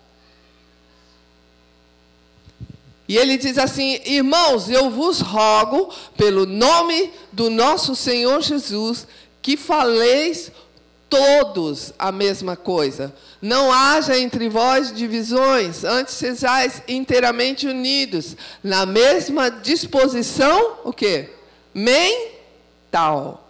E 3.12 3.18
ele 3.18 3.36
diz 3.36 3.58
assim: 3.58 4.00
Irmãos, 4.06 4.70
eu 4.70 4.88
vos 4.88 5.20
rogo, 5.20 5.92
pelo 6.16 6.46
nome 6.46 7.12
do 7.30 7.50
nosso 7.50 7.94
Senhor 7.94 8.40
Jesus, 8.40 9.06
que 9.42 9.54
faleis 9.54 10.50
todos 11.10 11.92
a 11.98 12.10
mesma 12.10 12.56
coisa. 12.56 13.14
Não 13.42 13.70
haja 13.70 14.18
entre 14.18 14.48
vós 14.48 14.90
divisões, 14.90 15.84
antes 15.84 16.14
sejais 16.14 16.82
inteiramente 16.88 17.66
unidos, 17.66 18.34
na 18.64 18.86
mesma 18.86 19.50
disposição, 19.50 20.78
o 20.82 20.90
quê? 20.90 21.28
Mental. 21.74 23.46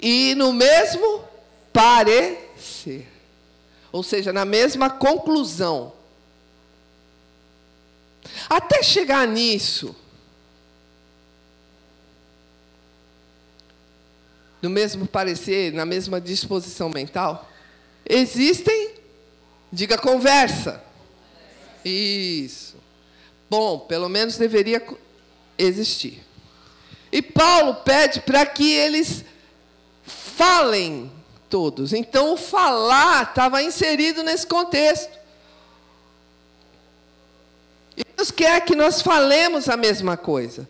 E 0.00 0.34
no 0.36 0.54
mesmo 0.54 1.22
parecer. 1.70 3.06
Ou 3.92 4.02
seja, 4.02 4.32
na 4.32 4.46
mesma 4.46 4.88
conclusão. 4.88 5.92
Até 8.48 8.82
chegar 8.82 9.26
nisso, 9.26 9.94
no 14.60 14.70
mesmo 14.70 15.06
parecer, 15.06 15.72
na 15.72 15.84
mesma 15.84 16.20
disposição 16.20 16.88
mental, 16.88 17.48
existem, 18.08 18.94
diga 19.72 19.98
conversa. 19.98 20.82
Isso. 21.84 22.76
Bom, 23.48 23.78
pelo 23.80 24.08
menos 24.08 24.36
deveria 24.36 24.84
existir. 25.56 26.24
E 27.12 27.22
Paulo 27.22 27.76
pede 27.76 28.20
para 28.20 28.44
que 28.44 28.72
eles 28.72 29.24
falem 30.04 31.10
todos. 31.48 31.92
Então, 31.92 32.34
o 32.34 32.36
falar 32.36 33.22
estava 33.22 33.62
inserido 33.62 34.22
nesse 34.22 34.46
contexto. 34.46 35.16
E 37.96 38.04
Deus 38.16 38.30
quer 38.30 38.64
que 38.64 38.76
nós 38.76 39.00
falemos 39.00 39.68
a 39.68 39.76
mesma 39.76 40.16
coisa. 40.16 40.68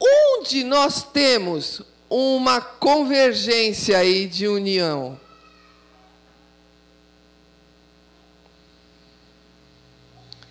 Onde 0.00 0.64
nós 0.64 1.02
temos 1.02 1.82
uma 2.10 2.60
convergência 2.60 3.98
aí 3.98 4.26
de 4.26 4.46
união? 4.46 5.18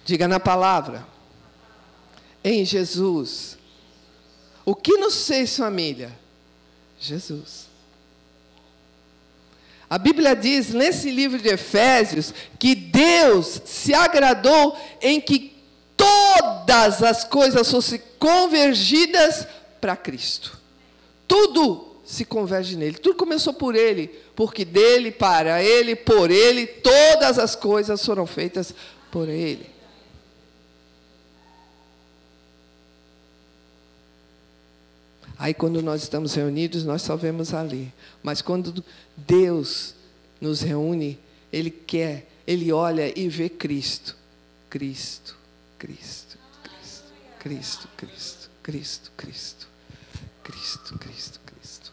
Diga 0.03 0.27
na 0.27 0.39
palavra. 0.39 1.05
Em 2.43 2.65
Jesus. 2.65 3.57
O 4.65 4.73
que 4.73 4.97
nos 4.97 5.27
fez 5.27 5.55
família? 5.55 6.17
Jesus. 6.99 7.69
A 9.89 9.97
Bíblia 9.97 10.33
diz 10.35 10.69
nesse 10.69 11.11
livro 11.11 11.37
de 11.37 11.49
Efésios 11.49 12.33
que 12.57 12.73
Deus 12.73 13.61
se 13.65 13.93
agradou 13.93 14.77
em 15.01 15.19
que 15.19 15.50
todas 16.01 17.03
as 17.03 17.23
coisas 17.23 17.69
fossem 17.69 18.01
convergidas 18.17 19.47
para 19.79 19.95
Cristo. 19.95 20.57
Tudo 21.27 21.95
se 22.03 22.25
converge 22.25 22.75
nele. 22.75 22.97
Tudo 22.97 23.15
começou 23.15 23.53
por 23.53 23.75
ele, 23.75 24.07
porque 24.35 24.65
dele, 24.65 25.11
para 25.11 25.63
ele, 25.63 25.95
por 25.95 26.31
ele, 26.31 26.65
todas 26.65 27.37
as 27.37 27.55
coisas 27.55 28.03
foram 28.03 28.25
feitas 28.25 28.73
por 29.11 29.29
ele. 29.29 29.69
Aí, 35.37 35.53
quando 35.53 35.81
nós 35.81 36.03
estamos 36.03 36.35
reunidos, 36.35 36.83
nós 36.83 37.01
só 37.01 37.15
vemos 37.15 37.53
ali. 37.53 37.91
Mas 38.21 38.41
quando 38.41 38.83
Deus 39.17 39.95
nos 40.39 40.61
reúne, 40.61 41.17
Ele 41.51 41.71
quer, 41.71 42.27
Ele 42.45 42.71
olha 42.71 43.11
e 43.17 43.27
vê 43.27 43.49
Cristo. 43.49 44.15
Cristo, 44.69 45.35
Cristo, 45.81 46.37
Cristo, 46.63 47.07
Cristo, 47.39 47.89
Cristo, 47.97 48.49
Cristo, 48.61 49.11
Cristo, 49.17 49.67
Cristo, 50.43 50.99
Cristo, 50.99 51.39
Cristo. 51.43 51.91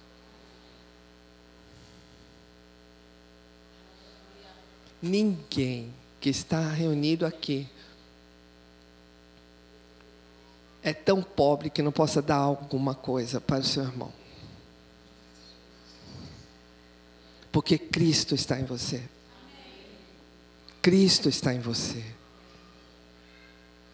Ninguém 5.00 5.94
que 6.20 6.28
está 6.28 6.60
reunido 6.68 7.24
aqui 7.24 7.66
é 10.82 10.92
tão 10.92 11.22
pobre 11.22 11.70
que 11.70 11.80
não 11.80 11.90
possa 11.90 12.20
dar 12.20 12.36
alguma 12.36 12.94
coisa 12.94 13.40
para 13.40 13.60
o 13.60 13.64
seu 13.64 13.84
irmão. 13.84 14.12
Porque 17.50 17.78
Cristo 17.78 18.34
está 18.34 18.60
em 18.60 18.66
você. 18.66 19.02
Cristo 20.82 21.30
está 21.30 21.54
em 21.54 21.60
você. 21.60 22.17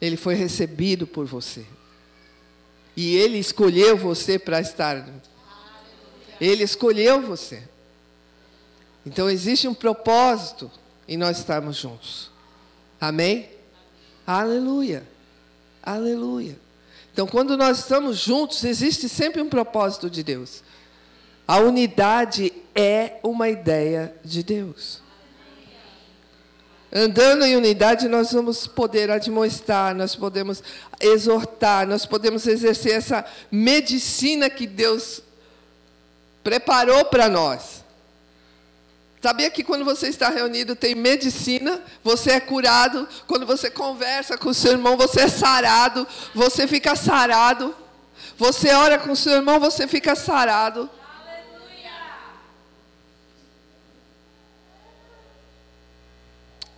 Ele 0.05 0.17
foi 0.17 0.35
recebido 0.35 1.07
por 1.07 1.27
você. 1.27 1.65
E 2.97 3.17
Ele 3.17 3.39
escolheu 3.39 3.97
você 3.97 4.39
para 4.39 4.61
estar. 4.61 5.07
Ele 6.41 6.63
escolheu 6.63 7.23
você. 7.23 7.63
Então 9.07 9.29
existe 9.29 9.69
um 9.69 9.75
propósito 9.75 10.71
em 11.07 11.17
nós 11.17 11.39
estarmos 11.39 11.77
juntos. 11.77 12.31
Amém? 13.01 13.51
Aleluia. 14.27 15.07
Aleluia. 15.83 16.57
Então, 17.13 17.29
quando 17.29 17.57
nós 17.57 17.79
estamos 17.79 18.19
juntos, 18.19 18.65
existe 18.65 19.09
sempre 19.09 19.41
um 19.41 19.49
propósito 19.49 20.11
de 20.11 20.23
Deus. 20.25 20.65
A 21.47 21.59
unidade 21.59 22.53
é 22.75 23.21
uma 23.23 23.49
ideia 23.49 24.17
de 24.25 24.43
Deus. 24.43 25.01
Andando 26.97 27.45
em 27.45 27.57
unidade, 27.57 28.07
nós 28.07 28.33
vamos 28.33 28.69
poder 28.69 29.11
admoestar, 29.11 29.97
nós 29.97 30.15
podemos 30.15 30.63
exortar, 31.01 31.89
nós 31.89 32.07
podemos 32.07 32.47
exercer 32.47 32.93
essa 32.93 33.25
medicina 33.51 34.49
que 34.49 34.65
Deus 34.65 35.21
preparou 36.45 37.05
para 37.07 37.29
nós. 37.29 37.83
Sabia 39.21 39.51
que 39.51 39.65
quando 39.65 39.85
você 39.85 40.07
está 40.09 40.29
reunido 40.29 40.77
tem 40.77 40.95
medicina, 40.95 41.83
você 42.05 42.33
é 42.33 42.41
curado. 42.41 43.09
Quando 43.27 43.45
você 43.45 43.71
conversa 43.71 44.39
com 44.39 44.51
o 44.51 44.55
seu 44.55 44.73
irmão, 44.73 44.97
você 44.97 45.23
é 45.23 45.29
sarado, 45.29 46.07
você 46.33 46.69
fica 46.69 46.95
sarado. 46.95 47.75
Você 48.37 48.73
ora 48.73 48.99
com 48.99 49.13
o 49.13 49.17
seu 49.17 49.33
irmão, 49.33 49.59
você 49.59 49.89
fica 49.89 50.15
sarado. 50.15 50.89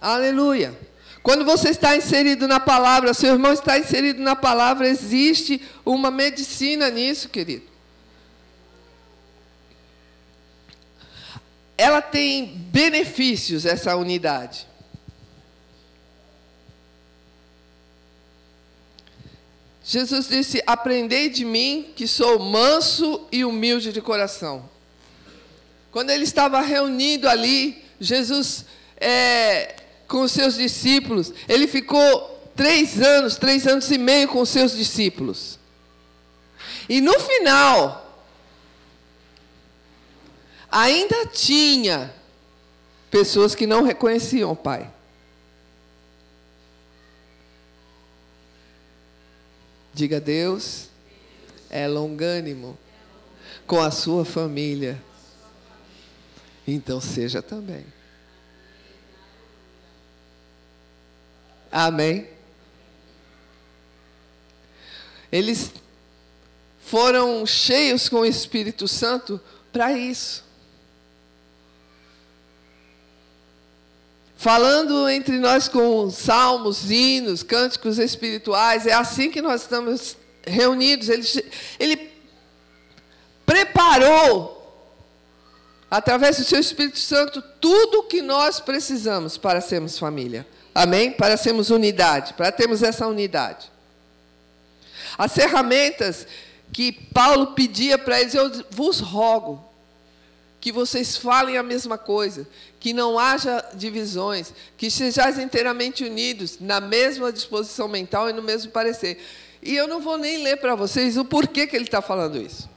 Aleluia. 0.06 0.72
Quando 1.20 1.44
você 1.44 1.70
está 1.70 1.96
inserido 1.96 2.46
na 2.46 2.60
palavra, 2.60 3.12
seu 3.12 3.32
irmão 3.32 3.52
está 3.52 3.76
inserido 3.76 4.22
na 4.22 4.36
palavra, 4.36 4.86
existe 4.86 5.60
uma 5.84 6.12
medicina 6.12 6.88
nisso, 6.88 7.28
querido. 7.28 7.66
Ela 11.76 12.00
tem 12.00 12.46
benefícios, 12.46 13.66
essa 13.66 13.96
unidade. 13.96 14.68
Jesus 19.82 20.28
disse: 20.28 20.62
Aprendei 20.64 21.28
de 21.30 21.44
mim, 21.44 21.92
que 21.96 22.06
sou 22.06 22.38
manso 22.38 23.26
e 23.32 23.44
humilde 23.44 23.92
de 23.92 24.00
coração. 24.00 24.70
Quando 25.90 26.10
ele 26.10 26.22
estava 26.22 26.60
reunido 26.60 27.28
ali, 27.28 27.84
Jesus, 27.98 28.66
é, 28.98 29.82
com 30.06 30.22
os 30.22 30.32
seus 30.32 30.56
discípulos. 30.56 31.32
Ele 31.48 31.66
ficou 31.66 32.50
três 32.54 33.00
anos, 33.00 33.36
três 33.36 33.66
anos 33.66 33.90
e 33.90 33.98
meio 33.98 34.28
com 34.28 34.40
os 34.40 34.48
seus 34.48 34.76
discípulos. 34.76 35.58
E 36.88 37.00
no 37.00 37.18
final, 37.20 38.24
ainda 40.70 41.26
tinha 41.26 42.12
pessoas 43.10 43.54
que 43.54 43.66
não 43.66 43.82
reconheciam 43.82 44.52
o 44.52 44.56
Pai. 44.56 44.90
Diga 49.92 50.20
Deus, 50.20 50.88
é 51.70 51.88
longânimo 51.88 52.78
com 53.66 53.80
a 53.80 53.90
sua 53.90 54.24
família. 54.24 55.02
Então 56.66 57.00
seja 57.00 57.40
também. 57.40 57.95
Amém. 61.78 62.26
Eles 65.30 65.70
foram 66.80 67.44
cheios 67.44 68.08
com 68.08 68.20
o 68.20 68.24
Espírito 68.24 68.88
Santo 68.88 69.38
para 69.70 69.92
isso. 69.92 70.42
Falando 74.38 75.06
entre 75.06 75.38
nós 75.38 75.68
com 75.68 76.08
salmos, 76.08 76.90
hinos, 76.90 77.42
cânticos 77.42 77.98
espirituais, 77.98 78.86
é 78.86 78.94
assim 78.94 79.30
que 79.30 79.42
nós 79.42 79.60
estamos 79.60 80.16
reunidos. 80.46 81.10
Ele, 81.10 81.52
ele 81.78 82.10
preparou, 83.44 84.88
através 85.90 86.38
do 86.38 86.44
seu 86.44 86.58
Espírito 86.58 86.98
Santo, 86.98 87.42
tudo 87.60 87.98
o 87.98 88.04
que 88.04 88.22
nós 88.22 88.60
precisamos 88.60 89.36
para 89.36 89.60
sermos 89.60 89.98
família. 89.98 90.46
Amém? 90.76 91.10
Para 91.10 91.38
sermos 91.38 91.70
unidade, 91.70 92.34
para 92.34 92.52
termos 92.52 92.82
essa 92.82 93.06
unidade. 93.06 93.70
As 95.16 95.32
ferramentas 95.32 96.26
que 96.70 96.92
Paulo 96.92 97.54
pedia 97.54 97.96
para 97.96 98.20
eles, 98.20 98.34
eu 98.34 98.50
vos 98.70 99.00
rogo 99.00 99.64
que 100.60 100.70
vocês 100.70 101.16
falem 101.16 101.56
a 101.56 101.62
mesma 101.62 101.96
coisa, 101.96 102.46
que 102.78 102.92
não 102.92 103.18
haja 103.18 103.64
divisões, 103.72 104.52
que 104.76 104.90
sejais 104.90 105.38
inteiramente 105.38 106.04
unidos 106.04 106.58
na 106.60 106.78
mesma 106.78 107.32
disposição 107.32 107.88
mental 107.88 108.28
e 108.28 108.34
no 108.34 108.42
mesmo 108.42 108.70
parecer. 108.70 109.18
E 109.62 109.74
eu 109.74 109.88
não 109.88 110.02
vou 110.02 110.18
nem 110.18 110.42
ler 110.42 110.58
para 110.58 110.74
vocês 110.74 111.16
o 111.16 111.24
porquê 111.24 111.66
que 111.66 111.74
ele 111.74 111.86
está 111.86 112.02
falando 112.02 112.36
isso. 112.36 112.68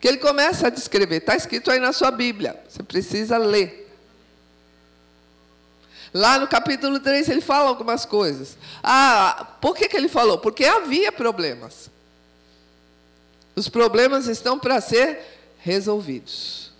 Que 0.00 0.08
ele 0.08 0.16
começa 0.16 0.68
a 0.68 0.70
descrever, 0.70 1.16
está 1.16 1.36
escrito 1.36 1.70
aí 1.70 1.78
na 1.78 1.92
sua 1.92 2.10
Bíblia, 2.10 2.58
você 2.66 2.82
precisa 2.82 3.36
ler. 3.36 3.81
Lá 6.14 6.38
no 6.38 6.46
capítulo 6.46 7.00
3 7.00 7.28
ele 7.28 7.40
fala 7.40 7.68
algumas 7.68 8.04
coisas. 8.04 8.58
Ah, 8.82 9.56
por 9.60 9.74
que, 9.74 9.88
que 9.88 9.96
ele 9.96 10.08
falou? 10.08 10.38
Porque 10.38 10.64
havia 10.64 11.10
problemas. 11.10 11.90
Os 13.56 13.68
problemas 13.68 14.26
estão 14.26 14.58
para 14.58 14.80
ser 14.80 15.20
resolvidos. 15.58 16.70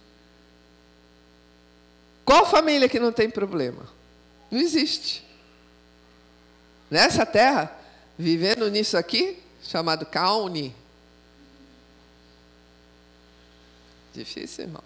Qual 2.24 2.46
família 2.46 2.88
que 2.88 3.00
não 3.00 3.12
tem 3.12 3.30
problema? 3.30 3.86
Não 4.50 4.60
existe. 4.60 5.24
Nessa 6.90 7.24
terra, 7.24 7.74
vivendo 8.18 8.70
nisso 8.70 8.98
aqui, 8.98 9.42
chamado 9.62 10.04
Caune. 10.04 10.74
Difícil, 14.14 14.64
irmão. 14.64 14.84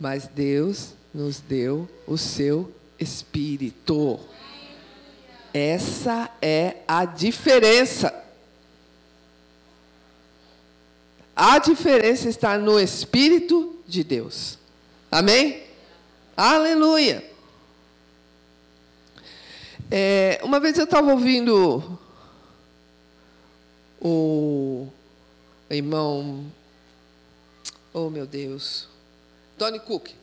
Mas 0.00 0.26
Deus 0.26 0.94
nos 1.12 1.40
deu 1.40 1.88
o 2.06 2.16
seu 2.16 2.72
Espírito. 2.98 4.20
Essa 5.52 6.30
é 6.40 6.76
a 6.86 7.04
diferença. 7.04 8.22
A 11.34 11.58
diferença 11.58 12.28
está 12.28 12.56
no 12.56 12.78
Espírito 12.78 13.78
de 13.86 14.04
Deus. 14.04 14.58
Amém? 15.10 15.62
Aleluia. 16.36 17.30
É, 19.90 20.40
uma 20.42 20.58
vez 20.58 20.78
eu 20.78 20.84
estava 20.84 21.10
ouvindo 21.10 21.98
o 24.00 24.88
irmão, 25.68 26.46
oh 27.92 28.08
meu 28.08 28.26
Deus, 28.26 28.88
Tony 29.58 29.78
Cook. 29.78 30.21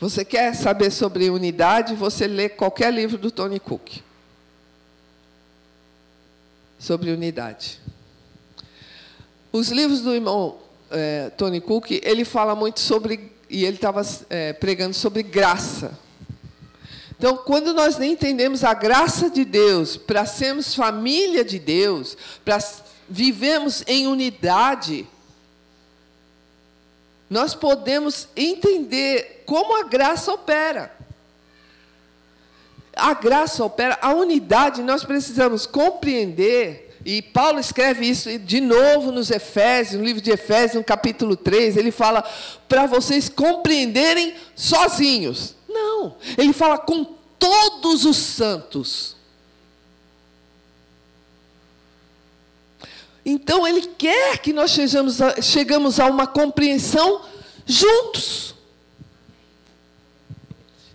Você 0.00 0.24
quer 0.24 0.54
saber 0.54 0.90
sobre 0.90 1.28
unidade? 1.28 1.94
Você 1.94 2.26
lê 2.26 2.48
qualquer 2.48 2.90
livro 2.90 3.18
do 3.18 3.30
Tony 3.30 3.60
Cook. 3.60 3.98
Sobre 6.78 7.10
unidade. 7.10 7.78
Os 9.52 9.68
livros 9.68 10.00
do 10.00 10.14
irmão 10.14 10.56
é, 10.90 11.28
Tony 11.36 11.60
Cook, 11.60 11.90
ele 12.02 12.24
fala 12.24 12.54
muito 12.54 12.80
sobre, 12.80 13.30
e 13.50 13.66
ele 13.66 13.76
estava 13.76 14.00
é, 14.30 14.54
pregando 14.54 14.94
sobre 14.94 15.22
graça. 15.22 15.98
Então, 17.18 17.36
quando 17.36 17.74
nós 17.74 17.98
nem 17.98 18.12
entendemos 18.12 18.64
a 18.64 18.72
graça 18.72 19.28
de 19.28 19.44
Deus, 19.44 19.98
para 19.98 20.24
sermos 20.24 20.74
família 20.74 21.44
de 21.44 21.58
Deus, 21.58 22.16
para 22.42 22.58
vivemos 23.06 23.84
em 23.86 24.06
unidade, 24.06 25.06
nós 27.30 27.54
podemos 27.54 28.26
entender 28.36 29.44
como 29.46 29.80
a 29.80 29.84
graça 29.84 30.32
opera. 30.32 30.92
A 32.92 33.14
graça 33.14 33.64
opera, 33.64 33.96
a 34.02 34.12
unidade, 34.12 34.82
nós 34.82 35.04
precisamos 35.04 35.64
compreender, 35.64 36.98
e 37.04 37.22
Paulo 37.22 37.60
escreve 37.60 38.04
isso 38.04 38.36
de 38.40 38.60
novo 38.60 39.12
nos 39.12 39.30
Efésios, 39.30 40.00
no 40.00 40.04
livro 40.04 40.20
de 40.20 40.32
Efésios, 40.32 40.74
no 40.74 40.84
capítulo 40.84 41.36
3, 41.36 41.76
ele 41.76 41.92
fala 41.92 42.28
para 42.68 42.86
vocês 42.86 43.28
compreenderem 43.28 44.34
sozinhos. 44.56 45.54
Não, 45.68 46.16
ele 46.36 46.52
fala 46.52 46.76
com 46.78 47.04
todos 47.38 48.04
os 48.04 48.16
santos. 48.16 49.19
Então 53.30 53.64
ele 53.64 53.82
quer 53.86 54.38
que 54.38 54.52
nós 54.52 54.72
chegamos 54.72 55.22
a, 55.22 55.40
chegamos 55.40 56.00
a 56.00 56.06
uma 56.06 56.26
compreensão 56.26 57.24
juntos 57.64 58.56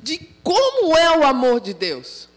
de 0.03 0.17
como 0.43 0.97
é 0.97 1.17
o 1.17 1.25
amor 1.25 1.61
de 1.61 1.73
Deus, 1.73 2.27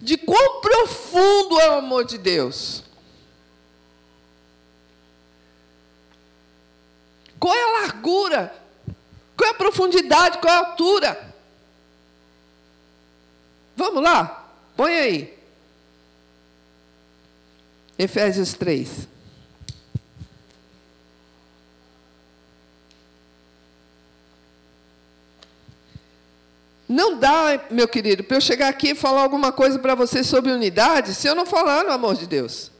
de 0.00 0.16
quão 0.16 0.60
profundo 0.60 1.60
é 1.60 1.70
o 1.70 1.78
amor 1.78 2.04
de 2.04 2.18
Deus. 2.18 2.82
Qual 7.38 7.54
é 7.54 7.62
a 7.62 7.80
largura? 7.82 8.52
Qual 9.36 9.48
é 9.48 9.52
a 9.52 9.56
profundidade? 9.56 10.38
Qual 10.38 10.52
é 10.52 10.56
a 10.56 10.66
altura? 10.66 11.34
Vamos 13.76 14.02
lá? 14.02 14.52
Põe 14.76 14.98
aí. 14.98 15.38
Efésios 17.96 18.52
3. 18.54 19.11
Não 26.92 27.18
dá, 27.18 27.58
meu 27.70 27.88
querido, 27.88 28.22
para 28.22 28.36
eu 28.36 28.40
chegar 28.40 28.68
aqui 28.68 28.90
e 28.90 28.94
falar 28.94 29.22
alguma 29.22 29.50
coisa 29.50 29.78
para 29.78 29.94
você 29.94 30.22
sobre 30.22 30.52
unidade, 30.52 31.14
se 31.14 31.26
eu 31.26 31.34
não 31.34 31.46
falar 31.46 31.84
no 31.84 31.90
amor 31.90 32.14
de 32.14 32.26
Deus. 32.26 32.70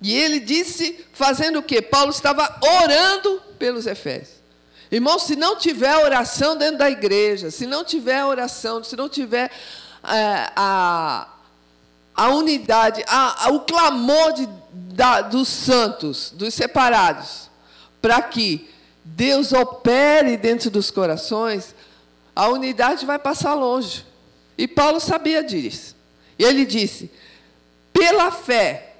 E 0.00 0.14
ele 0.14 0.38
disse, 0.38 1.04
fazendo 1.12 1.58
o 1.58 1.62
quê? 1.62 1.82
Paulo 1.82 2.10
estava 2.10 2.56
orando 2.62 3.42
pelos 3.58 3.84
Efésios. 3.84 4.36
Irmão, 4.92 5.18
se 5.18 5.34
não 5.34 5.56
tiver 5.56 5.96
oração 5.96 6.56
dentro 6.56 6.78
da 6.78 6.88
igreja, 6.88 7.50
se 7.50 7.66
não 7.66 7.82
tiver 7.82 8.24
oração, 8.24 8.84
se 8.84 8.94
não 8.94 9.08
tiver 9.08 9.50
é, 10.04 10.52
a, 10.54 11.26
a 12.14 12.28
unidade, 12.28 13.02
a, 13.08 13.46
a, 13.46 13.50
o 13.50 13.62
clamor 13.62 14.34
de, 14.34 14.48
da, 14.72 15.22
dos 15.22 15.48
santos, 15.48 16.30
dos 16.30 16.54
separados, 16.54 17.45
para 18.06 18.22
que 18.22 18.70
Deus 19.04 19.52
opere 19.52 20.36
dentro 20.36 20.70
dos 20.70 20.92
corações, 20.92 21.74
a 22.36 22.46
unidade 22.46 23.04
vai 23.04 23.18
passar 23.18 23.52
longe. 23.54 24.06
E 24.56 24.68
Paulo 24.68 25.00
sabia 25.00 25.42
disso. 25.42 25.96
E 26.38 26.44
ele 26.44 26.64
disse: 26.64 27.10
pela 27.92 28.30
fé, 28.30 28.92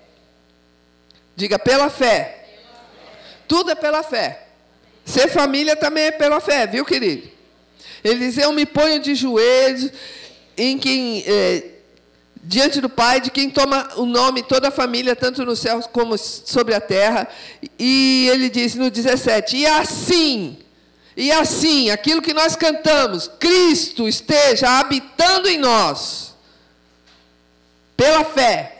diga 1.37 1.57
pela 1.57 1.89
fé, 1.89 2.49
tudo 3.47 3.71
é 3.71 3.77
pela 3.77 4.03
fé. 4.03 4.49
Ser 5.05 5.29
família 5.29 5.77
também 5.77 6.07
é 6.07 6.11
pela 6.11 6.41
fé, 6.41 6.67
viu, 6.67 6.85
querido? 6.85 7.31
Ele 8.03 8.27
diz: 8.27 8.39
Eu 8.39 8.53
me 8.53 8.67
ponho 8.67 8.99
de 8.99 9.15
joelhos 9.15 9.93
em 10.57 10.77
quem. 10.77 11.23
É, 11.25 11.76
diante 12.47 12.81
do 12.81 12.89
Pai, 12.89 13.21
de 13.21 13.31
quem 13.31 13.51
toma 13.51 13.89
o 13.97 14.07
nome 14.07 14.43
toda 14.43 14.69
a 14.69 14.71
família, 14.71 15.17
tanto 15.17 15.45
no 15.45 15.57
céu 15.57 15.81
como 15.93 16.17
sobre 16.17 16.75
a 16.75 16.81
terra. 16.81 17.29
E 17.79 18.29
ele 18.31 18.49
diz 18.49 18.75
no 18.75 18.91
17: 18.91 19.57
E 19.57 19.67
assim, 19.67 20.59
e 21.17 21.33
assim, 21.33 21.91
aquilo 21.91 22.23
que 22.23 22.33
nós 22.33 22.55
cantamos, 22.57 23.29
Cristo 23.39 24.09
esteja 24.09 24.79
habitando 24.79 25.49
em 25.49 25.59
nós, 25.59 26.35
pela 27.97 28.25
fé. 28.25 28.73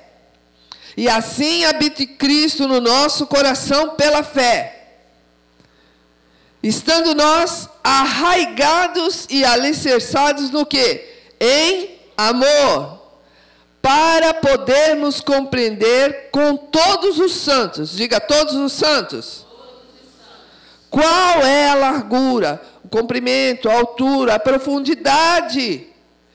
E 0.97 1.09
assim 1.09 1.65
habite 1.65 2.07
Cristo 2.07 2.67
no 2.67 2.81
nosso 2.81 3.27
coração 3.27 3.91
pela 3.91 4.23
fé. 4.23 4.73
Estando 6.63 7.15
nós 7.15 7.69
arraigados 7.85 9.27
e 9.29 9.45
alicerçados 9.45 10.51
no 10.51 10.65
que? 10.65 11.17
em 11.41 11.99
amor, 12.17 12.96
para 13.87 14.35
podermos 14.35 15.21
compreender 15.21 16.31
com 16.33 16.57
todos 16.57 17.21
os 17.21 17.33
santos, 17.37 17.97
diga 17.97 18.19
todos 18.19 18.53
os 18.57 18.73
santos, 18.73 19.47
qual 20.91 21.41
é 21.43 21.69
a 21.69 21.75
largura, 21.77 22.61
o 22.83 22.89
comprimento, 22.89 23.71
a 23.71 23.75
altura, 23.75 24.35
a 24.35 24.41
profundidade, 24.41 25.87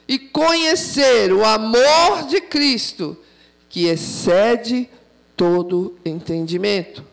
e 0.07 0.17
conhecer 0.17 1.33
o 1.33 1.43
amor 1.43 2.25
de 2.29 2.39
Cristo, 2.39 3.17
que 3.67 3.87
excede 3.87 4.89
todo 5.35 5.99
entendimento. 6.05 7.03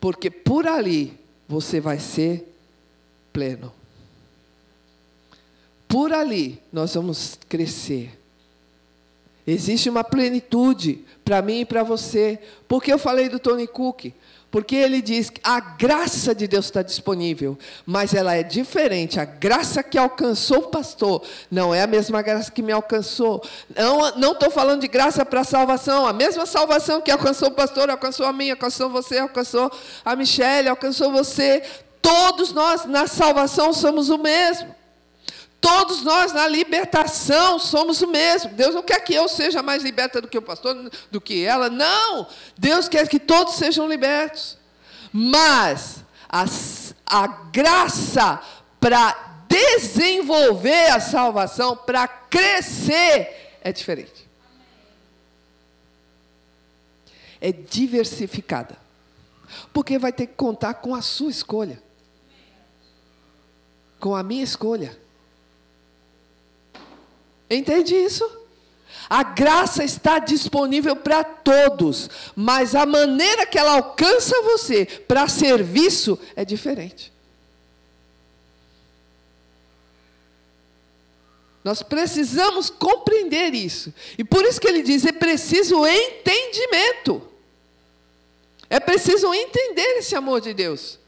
Porque 0.00 0.32
por 0.32 0.66
ali 0.66 1.16
você 1.46 1.78
vai 1.78 2.00
ser 2.00 2.52
pleno. 3.32 3.72
Por 5.86 6.12
ali 6.12 6.60
nós 6.72 6.94
vamos 6.94 7.38
crescer. 7.48 8.18
Existe 9.46 9.90
uma 9.90 10.04
plenitude 10.04 11.04
para 11.24 11.42
mim 11.42 11.60
e 11.60 11.64
para 11.64 11.82
você. 11.82 12.38
Porque 12.68 12.92
eu 12.92 12.98
falei 12.98 13.28
do 13.28 13.38
Tony 13.38 13.66
Cook? 13.66 14.12
Porque 14.52 14.76
ele 14.76 15.00
diz 15.00 15.30
que 15.30 15.40
a 15.42 15.58
graça 15.58 16.34
de 16.34 16.46
Deus 16.46 16.66
está 16.66 16.82
disponível, 16.82 17.58
mas 17.86 18.12
ela 18.12 18.34
é 18.34 18.42
diferente. 18.42 19.18
A 19.18 19.24
graça 19.24 19.82
que 19.82 19.96
alcançou 19.96 20.58
o 20.58 20.68
pastor 20.68 21.22
não 21.50 21.74
é 21.74 21.80
a 21.80 21.86
mesma 21.86 22.20
graça 22.20 22.50
que 22.50 22.60
me 22.60 22.70
alcançou. 22.70 23.42
Não 24.16 24.32
estou 24.32 24.50
falando 24.50 24.82
de 24.82 24.88
graça 24.88 25.24
para 25.24 25.42
salvação. 25.42 26.06
A 26.06 26.12
mesma 26.12 26.44
salvação 26.44 27.00
que 27.00 27.10
alcançou 27.10 27.48
o 27.48 27.52
pastor, 27.52 27.88
alcançou 27.88 28.26
a 28.26 28.32
mim, 28.32 28.50
alcançou 28.50 28.90
você, 28.90 29.20
alcançou 29.20 29.72
a 30.04 30.14
Michelle, 30.14 30.68
alcançou 30.68 31.10
você. 31.10 31.62
Todos 32.02 32.52
nós 32.52 32.84
na 32.84 33.06
salvação 33.06 33.72
somos 33.72 34.10
o 34.10 34.18
mesmo. 34.18 34.81
Todos 35.62 36.02
nós 36.02 36.32
na 36.32 36.48
libertação 36.48 37.56
somos 37.56 38.02
o 38.02 38.08
mesmo. 38.08 38.50
Deus 38.50 38.74
não 38.74 38.82
quer 38.82 38.98
que 38.98 39.14
eu 39.14 39.28
seja 39.28 39.62
mais 39.62 39.84
liberta 39.84 40.20
do 40.20 40.26
que 40.26 40.36
o 40.36 40.42
pastor, 40.42 40.90
do 41.08 41.20
que 41.20 41.44
ela. 41.44 41.70
Não! 41.70 42.26
Deus 42.58 42.88
quer 42.88 43.06
que 43.06 43.20
todos 43.20 43.54
sejam 43.54 43.88
libertos. 43.88 44.58
Mas 45.12 46.02
a, 46.28 46.44
a 47.06 47.26
graça 47.28 48.42
para 48.80 49.44
desenvolver 49.46 50.90
a 50.90 50.98
salvação, 50.98 51.76
para 51.76 52.08
crescer, 52.08 53.58
é 53.62 53.72
diferente. 53.72 54.28
É 57.40 57.52
diversificada. 57.52 58.76
Porque 59.72 59.96
vai 59.96 60.12
ter 60.12 60.26
que 60.26 60.34
contar 60.34 60.74
com 60.74 60.92
a 60.92 61.00
sua 61.00 61.30
escolha. 61.30 61.80
Com 64.00 64.16
a 64.16 64.24
minha 64.24 64.42
escolha. 64.42 65.00
Entende 67.54 67.94
isso? 67.94 68.28
A 69.08 69.22
graça 69.22 69.84
está 69.84 70.18
disponível 70.18 70.96
para 70.96 71.22
todos, 71.22 72.08
mas 72.34 72.74
a 72.74 72.86
maneira 72.86 73.44
que 73.44 73.58
ela 73.58 73.72
alcança 73.72 74.40
você 74.42 74.86
para 74.86 75.28
serviço 75.28 76.18
é 76.34 76.44
diferente. 76.44 77.12
Nós 81.62 81.82
precisamos 81.82 82.70
compreender 82.70 83.54
isso. 83.54 83.92
E 84.18 84.24
por 84.24 84.44
isso 84.44 84.60
que 84.60 84.66
ele 84.66 84.82
diz: 84.82 85.04
é 85.04 85.12
preciso 85.12 85.86
entendimento. 85.86 87.22
É 88.68 88.80
preciso 88.80 89.32
entender 89.34 89.98
esse 89.98 90.16
amor 90.16 90.40
de 90.40 90.54
Deus, 90.54 90.98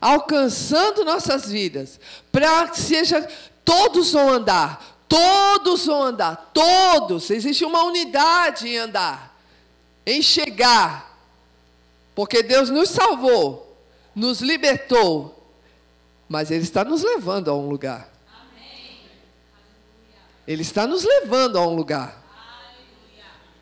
alcançando 0.00 1.04
nossas 1.04 1.50
vidas, 1.50 2.00
para 2.32 2.68
que 2.68 2.80
seja 2.80 3.28
todos 3.62 4.12
vão 4.12 4.30
andar, 4.30 4.97
Todos 5.08 5.86
vão 5.86 6.02
andar, 6.02 6.50
todos. 6.52 7.30
Existe 7.30 7.64
uma 7.64 7.82
unidade 7.84 8.68
em 8.68 8.76
andar, 8.76 9.34
em 10.04 10.20
chegar. 10.20 11.18
Porque 12.14 12.42
Deus 12.42 12.68
nos 12.68 12.90
salvou, 12.90 13.76
nos 14.14 14.40
libertou, 14.40 15.50
mas 16.28 16.50
Ele 16.50 16.64
está 16.64 16.84
nos 16.84 17.02
levando 17.02 17.50
a 17.50 17.54
um 17.54 17.68
lugar. 17.68 18.08
Ele 20.46 20.62
está 20.62 20.86
nos 20.86 21.04
levando 21.04 21.58
a 21.58 21.66
um 21.66 21.74
lugar. 21.74 22.22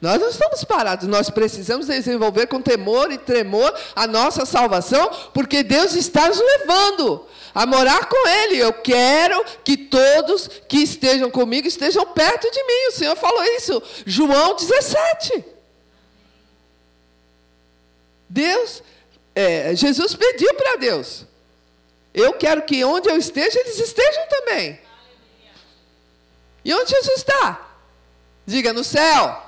Nós 0.01 0.21
não 0.21 0.29
estamos 0.29 0.63
parados, 0.63 1.09
nós 1.09 1.31
precisamos 1.31 1.87
desenvolver 1.87 2.47
com 2.49 2.61
temor 2.61 3.11
e 3.11 3.17
tremor 3.17 3.75
a 3.95 4.07
nossa 4.07 4.45
salvação, 4.45 5.11
porque 5.33 5.63
Deus 5.63 5.95
está 5.95 6.29
nos 6.29 6.39
levando 6.39 7.27
a 7.55 7.65
morar 7.65 8.07
com 8.07 8.29
Ele. 8.29 8.59
Eu 8.59 8.75
quero 8.75 9.43
que 9.65 9.77
todos 9.77 10.49
que 10.69 10.79
estejam 10.79 11.31
comigo 11.31 11.67
estejam 11.67 12.05
perto 12.07 12.51
de 12.51 12.63
mim. 12.63 12.89
O 12.89 12.93
Senhor 12.93 13.17
falou 13.17 13.43
isso, 13.57 13.83
João 14.05 14.55
17. 14.55 15.45
Deus, 18.29 18.83
é, 19.35 19.75
Jesus 19.75 20.15
pediu 20.15 20.53
para 20.55 20.77
Deus: 20.77 21.25
Eu 22.13 22.35
quero 22.35 22.63
que 22.63 22.85
onde 22.85 23.09
eu 23.09 23.17
esteja, 23.17 23.59
eles 23.61 23.79
estejam 23.79 24.27
também. 24.29 24.79
E 26.63 26.75
onde 26.75 26.91
Jesus 26.91 27.17
está? 27.17 27.67
Diga 28.45 28.75
no 28.75 28.85
céu. 28.85 29.46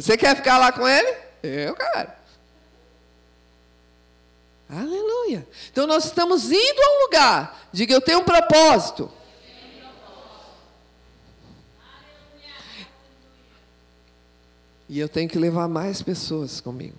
Você 0.00 0.16
quer 0.16 0.34
ficar 0.34 0.58
lá 0.58 0.72
com 0.72 0.86
ele? 0.88 1.16
Eu 1.42 1.76
quero. 1.76 2.10
Aleluia. 4.68 5.46
Então 5.70 5.86
nós 5.86 6.06
estamos 6.06 6.50
indo 6.50 6.82
a 6.82 6.88
um 6.88 7.02
lugar. 7.04 7.68
Diga, 7.72 7.94
eu 7.94 8.00
tenho 8.00 8.18
um 8.18 8.24
propósito. 8.24 9.10
E 14.88 14.98
eu 14.98 15.08
tenho 15.08 15.28
que 15.28 15.38
levar 15.38 15.68
mais 15.68 16.02
pessoas 16.02 16.60
comigo. 16.60 16.98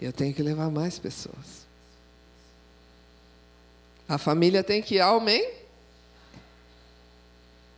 Eu 0.00 0.12
tenho 0.12 0.32
que 0.32 0.42
levar 0.42 0.70
mais 0.70 0.98
pessoas. 0.98 1.66
A 4.08 4.16
família 4.16 4.62
tem 4.62 4.80
que 4.80 4.96
ir, 4.96 5.00
amém? 5.00 5.57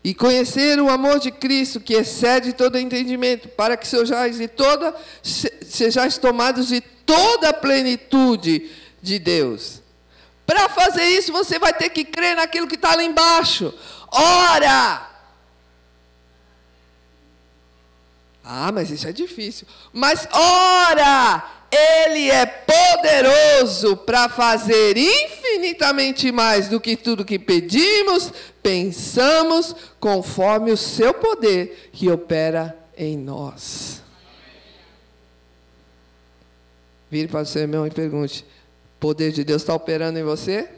E 0.03 0.15
conhecer 0.15 0.81
o 0.81 0.89
amor 0.89 1.19
de 1.19 1.31
Cristo, 1.31 1.79
que 1.79 1.95
excede 1.95 2.55
todo 2.55 2.79
entendimento, 2.79 3.49
para 3.49 3.77
que 3.77 3.87
sejais, 3.87 4.41
e 4.41 4.49
toda, 4.49 4.95
sejais 5.23 6.17
tomados 6.17 6.69
de 6.69 6.81
toda 6.81 7.51
a 7.51 7.53
plenitude 7.53 8.71
de 9.03 9.19
Deus. 9.19 9.83
Para 10.47 10.69
fazer 10.69 11.05
isso, 11.05 11.33
você 11.33 11.59
vai 11.59 11.73
ter 11.75 11.91
que 11.91 12.05
crer 12.05 12.35
naquilo 12.35 12.67
que 12.67 12.77
está 12.77 12.95
lá 12.95 13.05
embaixo. 13.05 13.75
Ora! 14.11 15.09
Ah, 18.43 18.73
mas 18.73 18.91
isso 18.91 19.07
é 19.07 19.13
difícil. 19.13 19.67
Mas 19.93 20.27
ora! 20.33 21.60
Ele 21.71 22.31
é 22.31 22.45
poderoso 22.45 23.97
para 23.99 24.29
fazer 24.29 24.97
infinitamente 24.97 26.33
mais 26.33 26.69
do 26.69 26.81
que 26.81 26.97
tudo 26.97 27.25
que 27.25 27.39
pedimos, 27.39 28.33
pensamos, 28.61 29.77
conforme 30.01 30.73
o 30.73 30.77
seu 30.77 31.15
poder 31.15 31.91
que 31.93 32.11
opera 32.11 32.77
em 32.97 33.17
nós. 33.17 34.03
Vire 37.09 37.29
para 37.29 37.43
o 37.43 37.47
seu 37.47 37.63
irmão 37.63 37.87
e 37.87 37.91
pergunte: 37.91 38.45
o 38.97 39.01
poder 39.01 39.31
de 39.31 39.45
Deus 39.45 39.63
está 39.63 39.75
operando 39.75 40.19
em 40.19 40.25
você? 40.25 40.69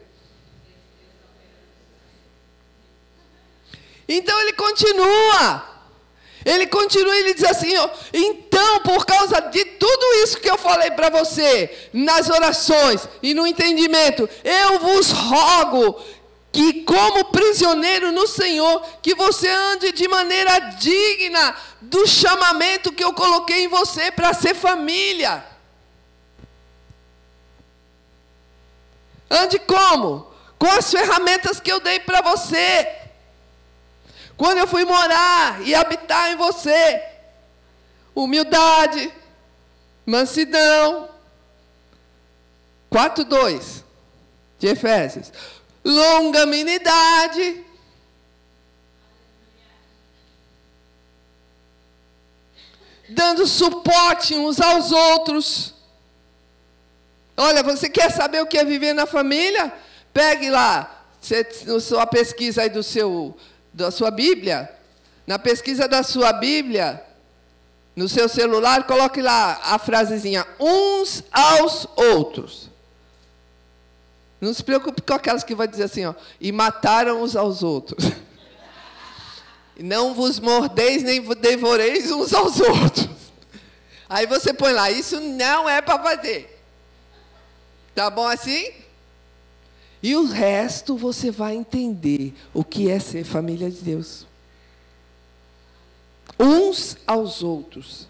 Então 4.08 4.38
ele 4.42 4.52
continua. 4.52 5.71
Ele 6.44 6.66
continua, 6.66 7.16
ele 7.16 7.34
diz 7.34 7.44
assim: 7.44 7.76
ó, 7.76 7.88
então, 8.12 8.80
por 8.80 9.06
causa 9.06 9.40
de 9.40 9.64
tudo 9.64 10.22
isso 10.22 10.40
que 10.40 10.50
eu 10.50 10.58
falei 10.58 10.90
para 10.90 11.10
você, 11.10 11.88
nas 11.92 12.28
orações 12.28 13.08
e 13.22 13.34
no 13.34 13.46
entendimento, 13.46 14.28
eu 14.44 14.78
vos 14.80 15.10
rogo 15.10 16.00
que, 16.52 16.82
como 16.82 17.26
prisioneiro 17.26 18.12
no 18.12 18.26
Senhor, 18.26 18.84
que 19.00 19.14
você 19.14 19.48
ande 19.48 19.92
de 19.92 20.06
maneira 20.06 20.58
digna 20.58 21.56
do 21.80 22.06
chamamento 22.06 22.92
que 22.92 23.02
eu 23.02 23.14
coloquei 23.14 23.64
em 23.64 23.68
você 23.68 24.10
para 24.10 24.34
ser 24.34 24.54
família. 24.54 25.44
Ande 29.30 29.58
como? 29.60 30.30
Com 30.58 30.66
as 30.66 30.90
ferramentas 30.90 31.58
que 31.58 31.72
eu 31.72 31.80
dei 31.80 32.00
para 32.00 32.20
você. 32.20 33.01
Quando 34.36 34.58
eu 34.58 34.66
fui 34.66 34.84
morar 34.84 35.60
e 35.62 35.74
habitar 35.74 36.32
em 36.32 36.36
você, 36.36 37.02
humildade, 38.14 39.12
mansidão. 40.06 41.08
4:2 42.90 43.82
de 44.58 44.66
Efésios. 44.68 45.32
Longanimidade. 45.84 47.64
Dando 53.08 53.46
suporte 53.46 54.34
uns 54.34 54.60
aos 54.60 54.92
outros. 54.92 55.74
Olha, 57.36 57.62
você 57.62 57.88
quer 57.88 58.10
saber 58.10 58.42
o 58.42 58.46
que 58.46 58.58
é 58.58 58.64
viver 58.64 58.92
na 58.92 59.06
família? 59.06 59.72
Pegue 60.12 60.50
lá, 60.50 61.04
você, 61.20 61.46
sua 61.80 62.06
pesquisa 62.06 62.62
aí 62.62 62.68
do 62.68 62.82
seu, 62.82 63.36
da 63.72 63.90
sua 63.90 64.10
Bíblia, 64.10 64.70
na 65.26 65.38
pesquisa 65.38 65.88
da 65.88 66.02
sua 66.02 66.32
Bíblia, 66.32 67.02
no 67.94 68.08
seu 68.08 68.28
celular, 68.28 68.86
coloque 68.86 69.20
lá 69.20 69.60
a 69.62 69.78
frasezinha 69.78 70.46
uns 70.58 71.24
aos 71.30 71.86
outros. 71.96 72.70
Não 74.40 74.52
se 74.52 74.64
preocupe 74.64 75.02
com 75.02 75.14
aquelas 75.14 75.44
que 75.44 75.54
vai 75.54 75.68
dizer 75.68 75.84
assim, 75.84 76.04
ó, 76.04 76.14
e 76.40 76.50
mataram 76.50 77.22
uns 77.22 77.36
aos 77.36 77.62
outros. 77.62 78.10
Não 79.78 80.14
vos 80.14 80.38
mordeis 80.38 81.02
nem 81.02 81.20
devoreis 81.36 82.10
uns 82.10 82.34
aos 82.34 82.60
outros. 82.60 83.08
Aí 84.08 84.26
você 84.26 84.52
põe 84.52 84.72
lá, 84.72 84.90
isso 84.90 85.18
não 85.18 85.66
é 85.66 85.80
para 85.80 85.98
fazer. 85.98 86.62
Tá 87.94 88.10
bom 88.10 88.26
assim? 88.26 88.70
E 90.02 90.16
o 90.16 90.26
resto 90.26 90.96
você 90.96 91.30
vai 91.30 91.54
entender 91.54 92.34
o 92.52 92.64
que 92.64 92.90
é 92.90 92.98
ser 92.98 93.24
família 93.24 93.70
de 93.70 93.80
Deus. 93.80 94.26
Uns 96.38 96.96
aos 97.06 97.42
outros. 97.42 98.08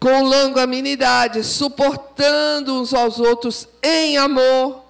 Com 0.00 0.24
longanimidade, 0.24 1.44
suportando 1.44 2.80
uns 2.80 2.92
aos 2.92 3.20
outros 3.20 3.68
em 3.80 4.18
amor. 4.18 4.84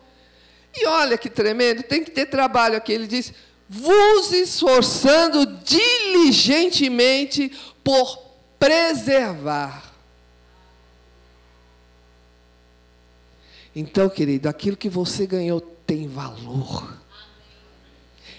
E 0.75 0.87
olha 0.87 1.19
que 1.19 1.29
tremendo, 1.29 1.83
tem 1.83 2.03
que 2.03 2.11
ter 2.11 2.25
trabalho 2.27 2.77
aqui. 2.77 2.93
Ele 2.93 3.07
diz: 3.07 3.35
vos 3.69 4.33
esforçando 4.33 5.45
diligentemente 5.45 7.53
por 7.85 8.19
preservar. 8.59 9.86
Então, 13.79 14.09
querido, 14.09 14.49
aquilo 14.49 14.75
que 14.75 14.89
você 14.89 15.27
ganhou 15.27 15.61
tem 15.61 16.09
valor. 16.09 16.97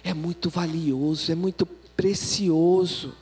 É 0.04 0.12
muito 0.12 0.50
valioso, 0.50 1.32
é 1.32 1.36
muito 1.36 1.64
precioso. 1.96 3.14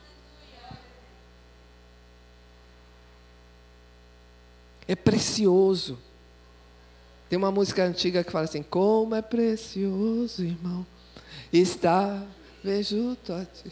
É 4.88 4.96
precioso. 4.96 5.98
Tem 7.28 7.36
uma 7.36 7.52
música 7.52 7.84
antiga 7.84 8.24
que 8.24 8.32
fala 8.32 8.46
assim: 8.46 8.62
Como 8.62 9.14
é 9.14 9.20
precioso, 9.20 10.42
irmão, 10.42 10.86
está 11.52 12.26
vejo 12.64 13.14
a 13.28 13.44
ti. 13.44 13.70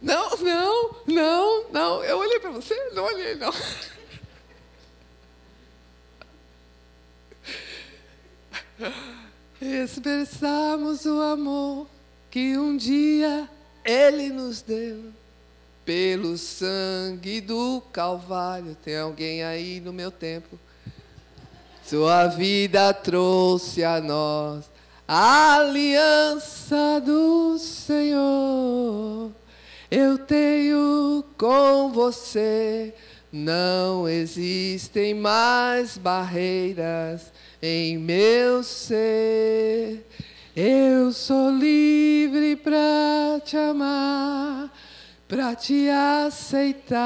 Não, 0.00 0.36
não, 0.38 0.96
não, 1.06 1.70
não. 1.70 2.04
Eu 2.04 2.18
olhei 2.18 2.40
para 2.40 2.52
você? 2.52 2.74
Não 2.94 3.04
olhei, 3.04 3.34
não. 3.34 3.52
Expressamos 9.60 11.06
o 11.06 11.20
amor 11.20 11.86
que 12.30 12.58
um 12.58 12.76
dia 12.76 13.48
Ele 13.84 14.28
nos 14.28 14.62
deu 14.62 15.04
pelo 15.84 16.36
sangue 16.36 17.40
do 17.40 17.82
Calvário. 17.92 18.76
Tem 18.84 18.98
alguém 18.98 19.42
aí 19.42 19.80
no 19.80 19.92
meu 19.92 20.10
tempo? 20.10 20.58
Sua 21.84 22.26
vida 22.26 22.92
trouxe 22.92 23.84
a 23.84 24.00
nós 24.00 24.64
a 25.08 25.58
aliança 25.58 27.00
do 27.04 27.58
Senhor. 27.58 29.30
Eu 29.88 30.18
tenho 30.18 31.24
com 31.38 31.92
você, 31.92 32.92
não 33.30 34.08
existem 34.08 35.14
mais 35.14 35.96
barreiras 35.96 37.32
em 37.66 37.98
meu 37.98 38.62
ser. 38.62 40.06
Eu 40.54 41.10
sou 41.12 41.50
livre 41.50 42.54
para 42.54 43.40
te 43.44 43.56
amar, 43.56 44.72
para 45.26 45.54
te 45.56 45.88
aceitar 45.88 46.96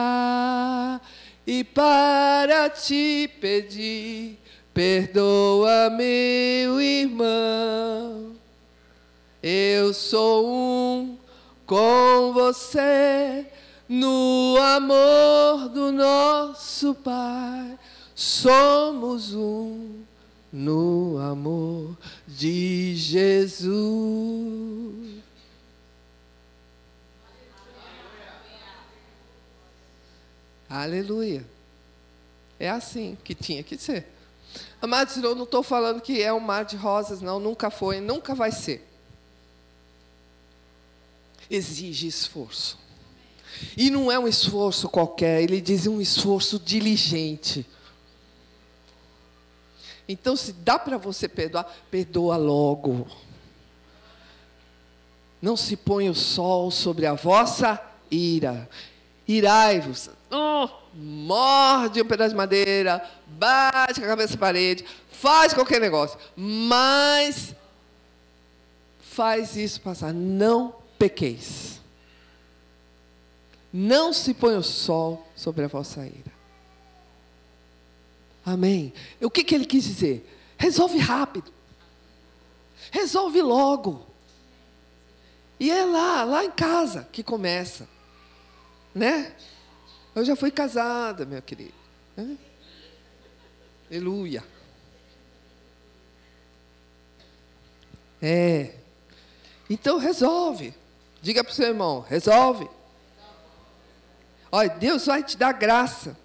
e 1.46 1.64
para 1.64 2.68
te 2.68 3.28
pedir. 3.40 4.38
Perdoa, 4.74 5.90
meu 5.90 6.80
irmão. 6.80 8.36
Eu 9.42 9.94
sou 9.94 10.46
um 10.46 11.18
com 11.66 12.32
você 12.34 13.46
no 13.88 14.56
amor 14.60 15.70
do 15.70 15.90
nosso 15.90 16.94
Pai. 16.94 17.78
Somos 18.14 19.34
um 19.34 20.09
no 20.52 21.18
amor 21.18 21.96
de 22.26 22.94
Jesus. 22.96 23.70
Aleluia. 30.68 31.44
É 32.58 32.68
assim 32.70 33.16
que 33.24 33.34
tinha 33.34 33.62
que 33.62 33.76
ser. 33.76 34.06
Amados, 34.80 35.16
eu 35.16 35.34
não 35.34 35.44
estou 35.44 35.62
falando 35.62 36.00
que 36.00 36.22
é 36.22 36.32
um 36.32 36.40
mar 36.40 36.64
de 36.64 36.76
rosas, 36.76 37.20
não, 37.20 37.40
nunca 37.40 37.70
foi, 37.70 38.00
nunca 38.00 38.34
vai 38.34 38.52
ser. 38.52 38.86
Exige 41.50 42.06
esforço. 42.06 42.78
E 43.76 43.90
não 43.90 44.10
é 44.10 44.18
um 44.18 44.28
esforço 44.28 44.88
qualquer, 44.88 45.42
ele 45.42 45.60
diz 45.60 45.86
um 45.86 46.00
esforço 46.00 46.58
diligente. 46.58 47.66
Então, 50.10 50.34
se 50.34 50.52
dá 50.52 50.76
para 50.76 50.98
você 50.98 51.28
perdoar, 51.28 51.72
perdoa 51.88 52.36
logo. 52.36 53.06
Não 55.40 55.56
se 55.56 55.76
põe 55.76 56.10
o 56.10 56.14
sol 56.14 56.68
sobre 56.72 57.06
a 57.06 57.14
vossa 57.14 57.80
ira. 58.10 58.68
Irai-vos. 59.28 60.10
Oh, 60.28 60.68
morde 60.92 62.02
um 62.02 62.04
pedaço 62.04 62.30
de 62.30 62.36
madeira, 62.36 63.08
bate 63.26 64.00
com 64.00 64.06
a 64.06 64.08
cabeça 64.08 64.34
na 64.34 64.40
parede, 64.40 64.84
faz 65.12 65.54
qualquer 65.54 65.80
negócio. 65.80 66.18
Mas 66.34 67.54
faz 68.98 69.54
isso 69.54 69.80
passar. 69.80 70.12
Não 70.12 70.74
pequeis. 70.98 71.80
Não 73.72 74.12
se 74.12 74.34
põe 74.34 74.56
o 74.56 74.62
sol 74.62 75.24
sobre 75.36 75.66
a 75.66 75.68
vossa 75.68 76.04
ira. 76.04 76.39
Amém. 78.50 78.92
O 79.20 79.30
que, 79.30 79.44
que 79.44 79.54
ele 79.54 79.64
quis 79.64 79.84
dizer? 79.84 80.28
Resolve 80.58 80.98
rápido. 80.98 81.52
Resolve 82.90 83.40
logo. 83.40 84.06
E 85.58 85.70
é 85.70 85.84
lá, 85.84 86.24
lá 86.24 86.44
em 86.44 86.50
casa 86.50 87.06
que 87.12 87.22
começa. 87.22 87.88
Né? 88.92 89.32
Eu 90.14 90.24
já 90.24 90.34
fui 90.34 90.50
casada, 90.50 91.24
meu 91.24 91.40
querido. 91.40 91.74
Né? 92.16 92.36
Aleluia. 93.88 94.42
É. 98.20 98.74
Então 99.68 99.96
resolve. 99.96 100.74
Diga 101.22 101.44
para 101.44 101.52
o 101.52 101.54
seu 101.54 101.68
irmão, 101.68 102.00
resolve. 102.00 102.68
Olha, 104.50 104.70
Deus 104.70 105.06
vai 105.06 105.22
te 105.22 105.36
dar 105.36 105.52
graça. 105.52 106.18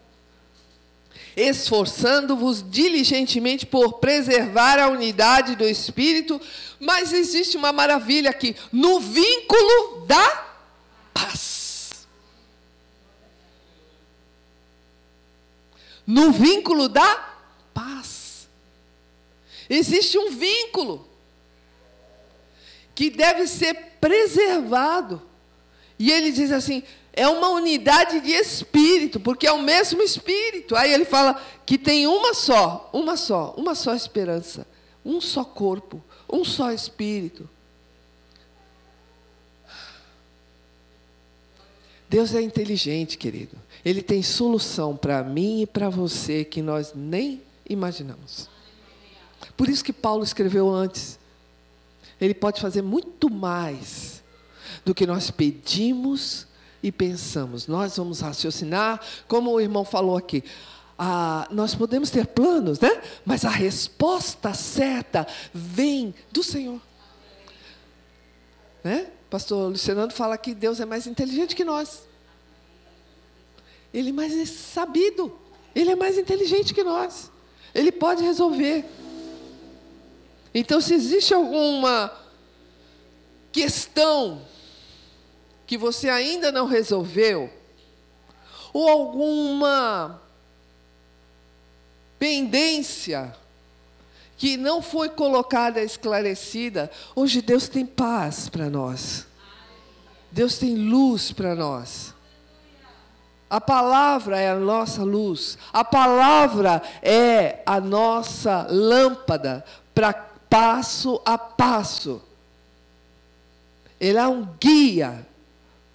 Esforçando-vos 1.36 2.64
diligentemente 2.70 3.66
por 3.66 3.94
preservar 4.00 4.80
a 4.80 4.88
unidade 4.88 5.56
do 5.56 5.66
Espírito, 5.66 6.40
mas 6.80 7.12
existe 7.12 7.58
uma 7.58 7.74
maravilha 7.74 8.30
aqui, 8.30 8.56
no 8.72 9.00
vínculo 9.00 10.06
da 10.06 10.46
paz. 11.14 12.08
No 16.08 16.32
vínculo 16.32 16.88
da 16.88 17.34
paz. 17.74 18.48
Existe 19.70 20.18
um 20.18 20.32
vínculo 20.32 21.08
que 22.94 23.10
deve 23.10 23.46
ser 23.48 23.74
preservado. 24.00 25.22
E 26.00 26.12
ele 26.12 26.32
diz 26.32 26.52
assim: 26.52 26.84
é 27.16 27.28
uma 27.30 27.50
unidade 27.50 28.20
de 28.20 28.32
espírito, 28.32 29.20
porque 29.20 29.48
é 29.48 29.52
o 29.52 29.62
mesmo 29.62 30.02
espírito. 30.02 30.76
Aí 30.76 30.94
ele 30.94 31.06
fala 31.06 31.42
que 31.66 31.78
tem 31.78 32.06
uma 32.06 32.34
só, 32.34 32.90
uma 32.92 33.16
só, 33.16 33.56
uma 33.58 33.74
só 33.74 33.96
esperança, 33.96 34.68
um 35.04 35.22
só 35.22 35.46
corpo, 35.46 36.04
um 36.30 36.44
só 36.44 36.72
espírito. 36.74 37.50
Deus 42.10 42.36
é 42.36 42.42
inteligente, 42.42 43.18
querido. 43.18 43.56
Ele 43.84 44.02
tem 44.02 44.22
solução 44.22 44.96
para 44.96 45.24
mim 45.24 45.62
e 45.62 45.66
para 45.66 45.90
você 45.90 46.44
que 46.44 46.62
nós 46.62 46.92
nem 46.94 47.42
imaginamos. 47.68 48.50
Por 49.56 49.70
isso 49.70 49.84
que 49.84 49.94
Paulo 49.94 50.24
escreveu 50.24 50.70
antes. 50.70 51.18
Ele 52.20 52.34
pode 52.34 52.60
fazer 52.60 52.82
muito 52.82 53.30
mais 53.30 54.22
do 54.84 54.94
que 54.94 55.08
nós 55.08 55.32
pedimos 55.32 56.46
e 56.86 56.92
pensamos. 56.92 57.66
Nós 57.66 57.98
vamos 57.98 58.20
raciocinar, 58.20 59.02
como 59.28 59.50
o 59.52 59.60
irmão 59.60 59.84
falou 59.84 60.16
aqui. 60.16 60.44
ah, 61.00 61.48
nós 61.50 61.74
podemos 61.74 62.12
ter 62.12 62.28
planos, 62.28 62.80
né? 62.80 63.02
Mas 63.26 63.44
a 63.44 63.50
resposta 63.50 64.54
certa 64.54 65.26
vem 65.52 66.14
do 66.32 66.44
Senhor. 66.44 66.80
Né? 68.84 69.08
Pastor 69.32 69.72
Luciano 69.72 70.12
fala 70.12 70.38
que 70.38 70.54
Deus 70.54 70.80
é 70.80 70.86
mais 70.86 71.08
inteligente 71.08 71.56
que 71.56 71.66
nós. 71.66 72.04
Ele 73.92 74.10
é 74.10 74.14
mais 74.14 74.48
sabido. 74.52 75.36
Ele 75.74 75.90
é 75.90 75.96
mais 75.96 76.20
inteligente 76.20 76.72
que 76.72 76.84
nós. 76.84 77.32
Ele 77.74 77.92
pode 77.92 78.22
resolver. 78.22 78.86
Então, 80.54 80.80
se 80.80 80.94
existe 80.94 81.34
alguma 81.34 82.14
questão 83.52 84.46
que 85.66 85.78
você 85.78 86.10
ainda 86.10 86.52
não 86.52 86.66
resolveu, 86.66 87.52
ou 88.74 88.90
alguma 88.90 90.22
pendência 92.20 93.36
que 94.38 94.58
não 94.58 94.82
foi 94.82 95.10
colocada, 95.10 95.82
esclarecida, 95.82 96.92
hoje 97.16 97.42
Deus 97.42 97.68
tem 97.68 97.86
paz 97.86 98.50
para 98.50 98.70
nós. 98.70 99.26
Deus 100.32 100.58
tem 100.58 100.76
luz 100.76 101.32
para 101.32 101.56
nós. 101.56 102.14
A 103.50 103.62
palavra 103.62 104.38
é 104.38 104.50
a 104.50 104.56
nossa 104.56 105.04
luz. 105.04 105.58
A 105.72 105.86
palavra 105.86 106.82
é 107.02 107.62
a 107.66 107.80
nossa 107.80 108.68
lâmpada 108.70 109.64
para 109.94 110.12
passo 110.50 111.22
a 111.24 111.38
passo. 111.38 112.22
Ele 113.98 114.18
é 114.18 114.28
um 114.28 114.46
guia 114.60 115.26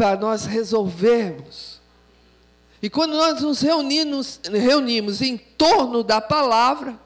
para 0.00 0.18
nós 0.18 0.46
resolvermos. 0.46 1.78
E 2.80 2.88
quando 2.88 3.10
nós 3.10 3.42
nos 3.42 3.60
reunimos, 3.60 4.40
reunimos 4.50 5.20
em 5.20 5.36
torno 5.36 6.02
da 6.02 6.22
palavra, 6.22 6.98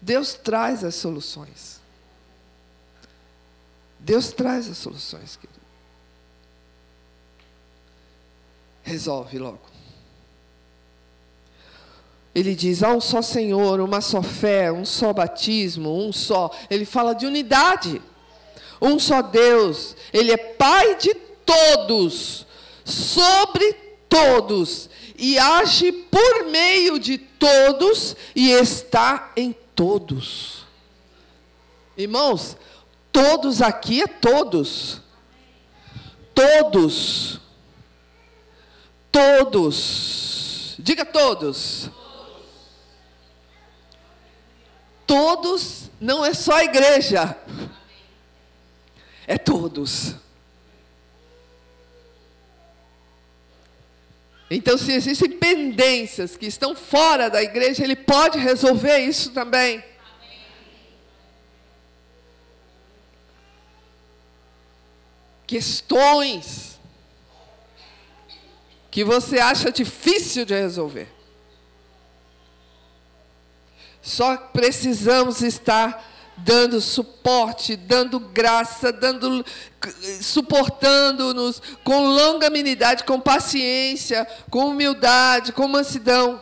Deus 0.00 0.32
traz 0.32 0.82
as 0.82 0.94
soluções. 0.94 1.78
Deus 3.98 4.32
traz 4.32 4.70
as 4.70 4.78
soluções, 4.78 5.36
querido. 5.36 5.60
Resolve 8.82 9.38
logo. 9.38 9.60
Ele 12.34 12.54
diz: 12.54 12.82
há 12.82 12.90
um 12.90 13.02
só 13.02 13.20
Senhor, 13.20 13.80
uma 13.80 14.00
só 14.00 14.22
fé, 14.22 14.72
um 14.72 14.86
só 14.86 15.12
batismo, 15.12 15.94
um 15.94 16.10
só. 16.10 16.50
Ele 16.70 16.86
fala 16.86 17.12
de 17.12 17.26
unidade. 17.26 18.00
Um 18.80 18.98
só 18.98 19.20
Deus. 19.20 19.94
Ele 20.10 20.32
é 20.32 20.38
Pai 20.38 20.96
de 20.96 21.28
todos, 21.50 22.46
sobre 22.84 23.72
todos, 24.08 24.88
e 25.16 25.36
age 25.36 25.90
por 25.90 26.44
meio 26.46 26.98
de 26.98 27.18
todos 27.18 28.16
e 28.36 28.52
está 28.52 29.32
em 29.36 29.52
todos. 29.74 30.64
Irmãos, 31.96 32.56
todos 33.12 33.60
aqui 33.60 34.00
é 34.00 34.06
todos. 34.06 35.02
Todos. 36.32 37.40
Todos. 39.10 40.76
Diga 40.78 41.04
todos. 41.04 41.90
Todos 45.04 45.90
não 46.00 46.24
é 46.24 46.32
só 46.32 46.54
a 46.54 46.64
igreja. 46.64 47.36
É 49.26 49.36
todos. 49.36 50.14
Então, 54.50 54.76
se 54.76 54.90
existem 54.92 55.30
pendências 55.30 56.36
que 56.36 56.46
estão 56.46 56.74
fora 56.74 57.30
da 57.30 57.40
igreja, 57.40 57.84
ele 57.84 57.94
pode 57.94 58.36
resolver 58.36 58.98
isso 58.98 59.30
também. 59.30 59.82
Questões 65.46 66.80
que 68.90 69.04
você 69.04 69.38
acha 69.38 69.70
difícil 69.70 70.44
de 70.44 70.54
resolver. 70.54 71.08
Só 74.02 74.36
precisamos 74.36 75.42
estar 75.42 76.09
dando 76.44 76.80
suporte, 76.80 77.76
dando 77.76 78.18
graça, 78.18 78.92
dando 78.92 79.44
suportando-nos 80.20 81.60
com 81.84 82.06
longanimidade, 82.06 83.04
com 83.04 83.20
paciência, 83.20 84.26
com 84.50 84.68
humildade, 84.68 85.52
com 85.52 85.68
mansidão. 85.68 86.40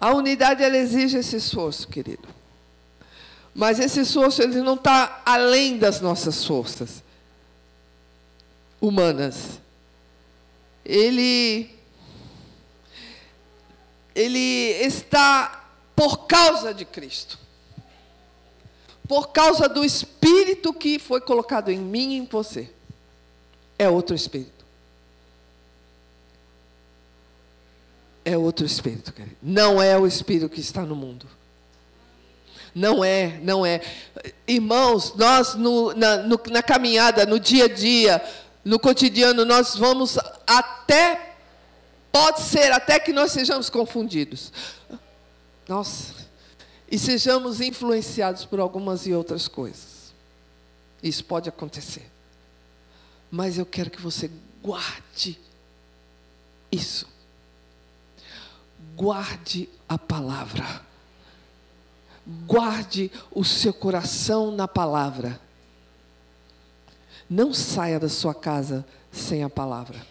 A 0.00 0.12
unidade 0.12 0.62
ela 0.62 0.78
exige 0.78 1.18
esse 1.18 1.36
esforço, 1.36 1.86
querido. 1.86 2.26
Mas 3.54 3.78
esse 3.78 4.00
esforço 4.00 4.40
ele 4.42 4.62
não 4.62 4.74
está 4.74 5.20
além 5.26 5.76
das 5.76 6.00
nossas 6.00 6.44
forças 6.44 7.02
humanas 8.80 9.60
ele 10.90 11.70
ele 14.14 14.38
está 14.82 15.64
por 15.94 16.26
causa 16.26 16.74
de 16.74 16.84
Cristo. 16.84 17.38
Por 19.06 19.28
causa 19.28 19.68
do 19.68 19.84
espírito 19.84 20.72
que 20.72 20.98
foi 20.98 21.20
colocado 21.20 21.70
em 21.70 21.78
mim 21.78 22.12
e 22.12 22.16
em 22.16 22.26
você. 22.26 22.70
É 23.78 23.88
outro 23.88 24.14
espírito. 24.14 24.64
É 28.24 28.36
outro 28.36 28.66
espírito, 28.66 29.12
querido. 29.12 29.36
Não 29.40 29.80
é 29.80 29.96
o 29.96 30.06
espírito 30.06 30.48
que 30.48 30.60
está 30.60 30.82
no 30.82 30.94
mundo. 30.94 31.26
Não 32.74 33.04
é, 33.04 33.40
não 33.42 33.64
é. 33.64 33.80
Irmãos, 34.46 35.14
nós 35.14 35.54
no, 35.54 35.92
na, 35.94 36.18
no, 36.18 36.40
na 36.50 36.62
caminhada, 36.62 37.26
no 37.26 37.40
dia 37.40 37.64
a 37.64 37.68
dia, 37.68 38.22
no 38.64 38.78
cotidiano 38.78 39.44
nós 39.44 39.76
vamos 39.76 40.18
até, 40.46 41.36
pode 42.12 42.42
ser 42.42 42.72
até 42.72 42.98
que 42.98 43.12
nós 43.12 43.32
sejamos 43.32 43.70
confundidos. 43.70 44.52
Nossa, 45.68 46.14
e 46.90 46.98
sejamos 46.98 47.60
influenciados 47.60 48.44
por 48.44 48.60
algumas 48.60 49.06
e 49.06 49.14
outras 49.14 49.46
coisas. 49.46 50.12
Isso 51.02 51.24
pode 51.24 51.48
acontecer. 51.48 52.10
Mas 53.30 53.56
eu 53.56 53.64
quero 53.64 53.90
que 53.90 54.00
você 54.00 54.30
guarde 54.62 55.38
isso. 56.70 57.06
Guarde 58.96 59.68
a 59.88 59.96
palavra. 59.96 60.82
Guarde 62.46 63.10
o 63.30 63.44
seu 63.44 63.72
coração 63.72 64.50
na 64.50 64.68
palavra. 64.68 65.40
Não 67.30 67.54
saia 67.54 68.00
da 68.00 68.08
sua 68.08 68.34
casa 68.34 68.84
sem 69.12 69.44
a 69.44 69.48
palavra. 69.48 70.04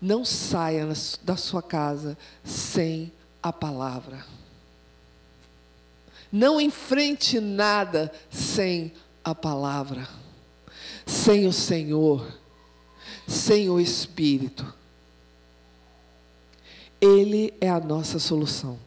Não 0.00 0.24
saia 0.24 0.86
da 1.22 1.36
sua 1.36 1.60
casa 1.60 2.16
sem 2.44 3.12
a 3.42 3.52
palavra. 3.52 4.24
Não 6.30 6.60
enfrente 6.60 7.40
nada 7.40 8.12
sem 8.30 8.92
a 9.24 9.34
palavra. 9.34 10.08
Sem 11.04 11.46
o 11.46 11.52
Senhor, 11.52 12.24
sem 13.26 13.68
o 13.68 13.80
Espírito. 13.80 14.72
Ele 17.00 17.52
é 17.60 17.68
a 17.68 17.80
nossa 17.80 18.20
solução. 18.20 18.78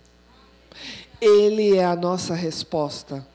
Ele 1.20 1.76
é 1.76 1.84
a 1.84 1.96
nossa 1.98 2.34
resposta. 2.34 3.28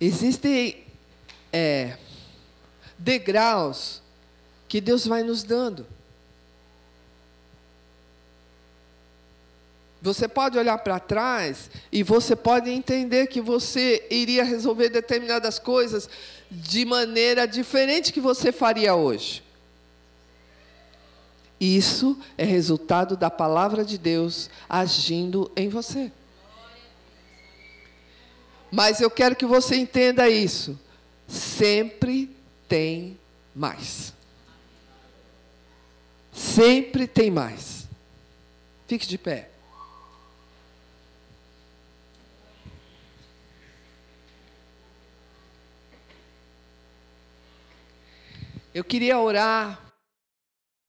Existem 0.00 0.84
é, 1.52 1.96
degraus 2.98 4.02
que 4.68 4.80
Deus 4.80 5.06
vai 5.06 5.22
nos 5.22 5.42
dando. 5.42 5.86
Você 10.02 10.28
pode 10.28 10.58
olhar 10.58 10.78
para 10.78 11.00
trás 11.00 11.70
e 11.90 12.02
você 12.02 12.36
pode 12.36 12.70
entender 12.70 13.26
que 13.26 13.40
você 13.40 14.06
iria 14.10 14.44
resolver 14.44 14.88
determinadas 14.88 15.58
coisas 15.58 16.08
de 16.50 16.84
maneira 16.84 17.46
diferente 17.46 18.12
que 18.12 18.20
você 18.20 18.52
faria 18.52 18.94
hoje. 18.94 19.42
Isso 21.58 22.16
é 22.36 22.44
resultado 22.44 23.16
da 23.16 23.30
palavra 23.30 23.84
de 23.84 23.96
Deus 23.96 24.50
agindo 24.68 25.50
em 25.56 25.68
você. 25.68 26.12
Mas 28.76 29.00
eu 29.00 29.10
quero 29.10 29.34
que 29.34 29.46
você 29.46 29.74
entenda 29.74 30.28
isso. 30.28 30.78
Sempre 31.26 32.36
tem 32.68 33.18
mais. 33.54 34.12
Sempre 36.30 37.06
tem 37.06 37.30
mais. 37.30 37.88
Fique 38.86 39.06
de 39.06 39.16
pé. 39.16 39.48
Eu 48.74 48.84
queria 48.84 49.18
orar 49.18 49.85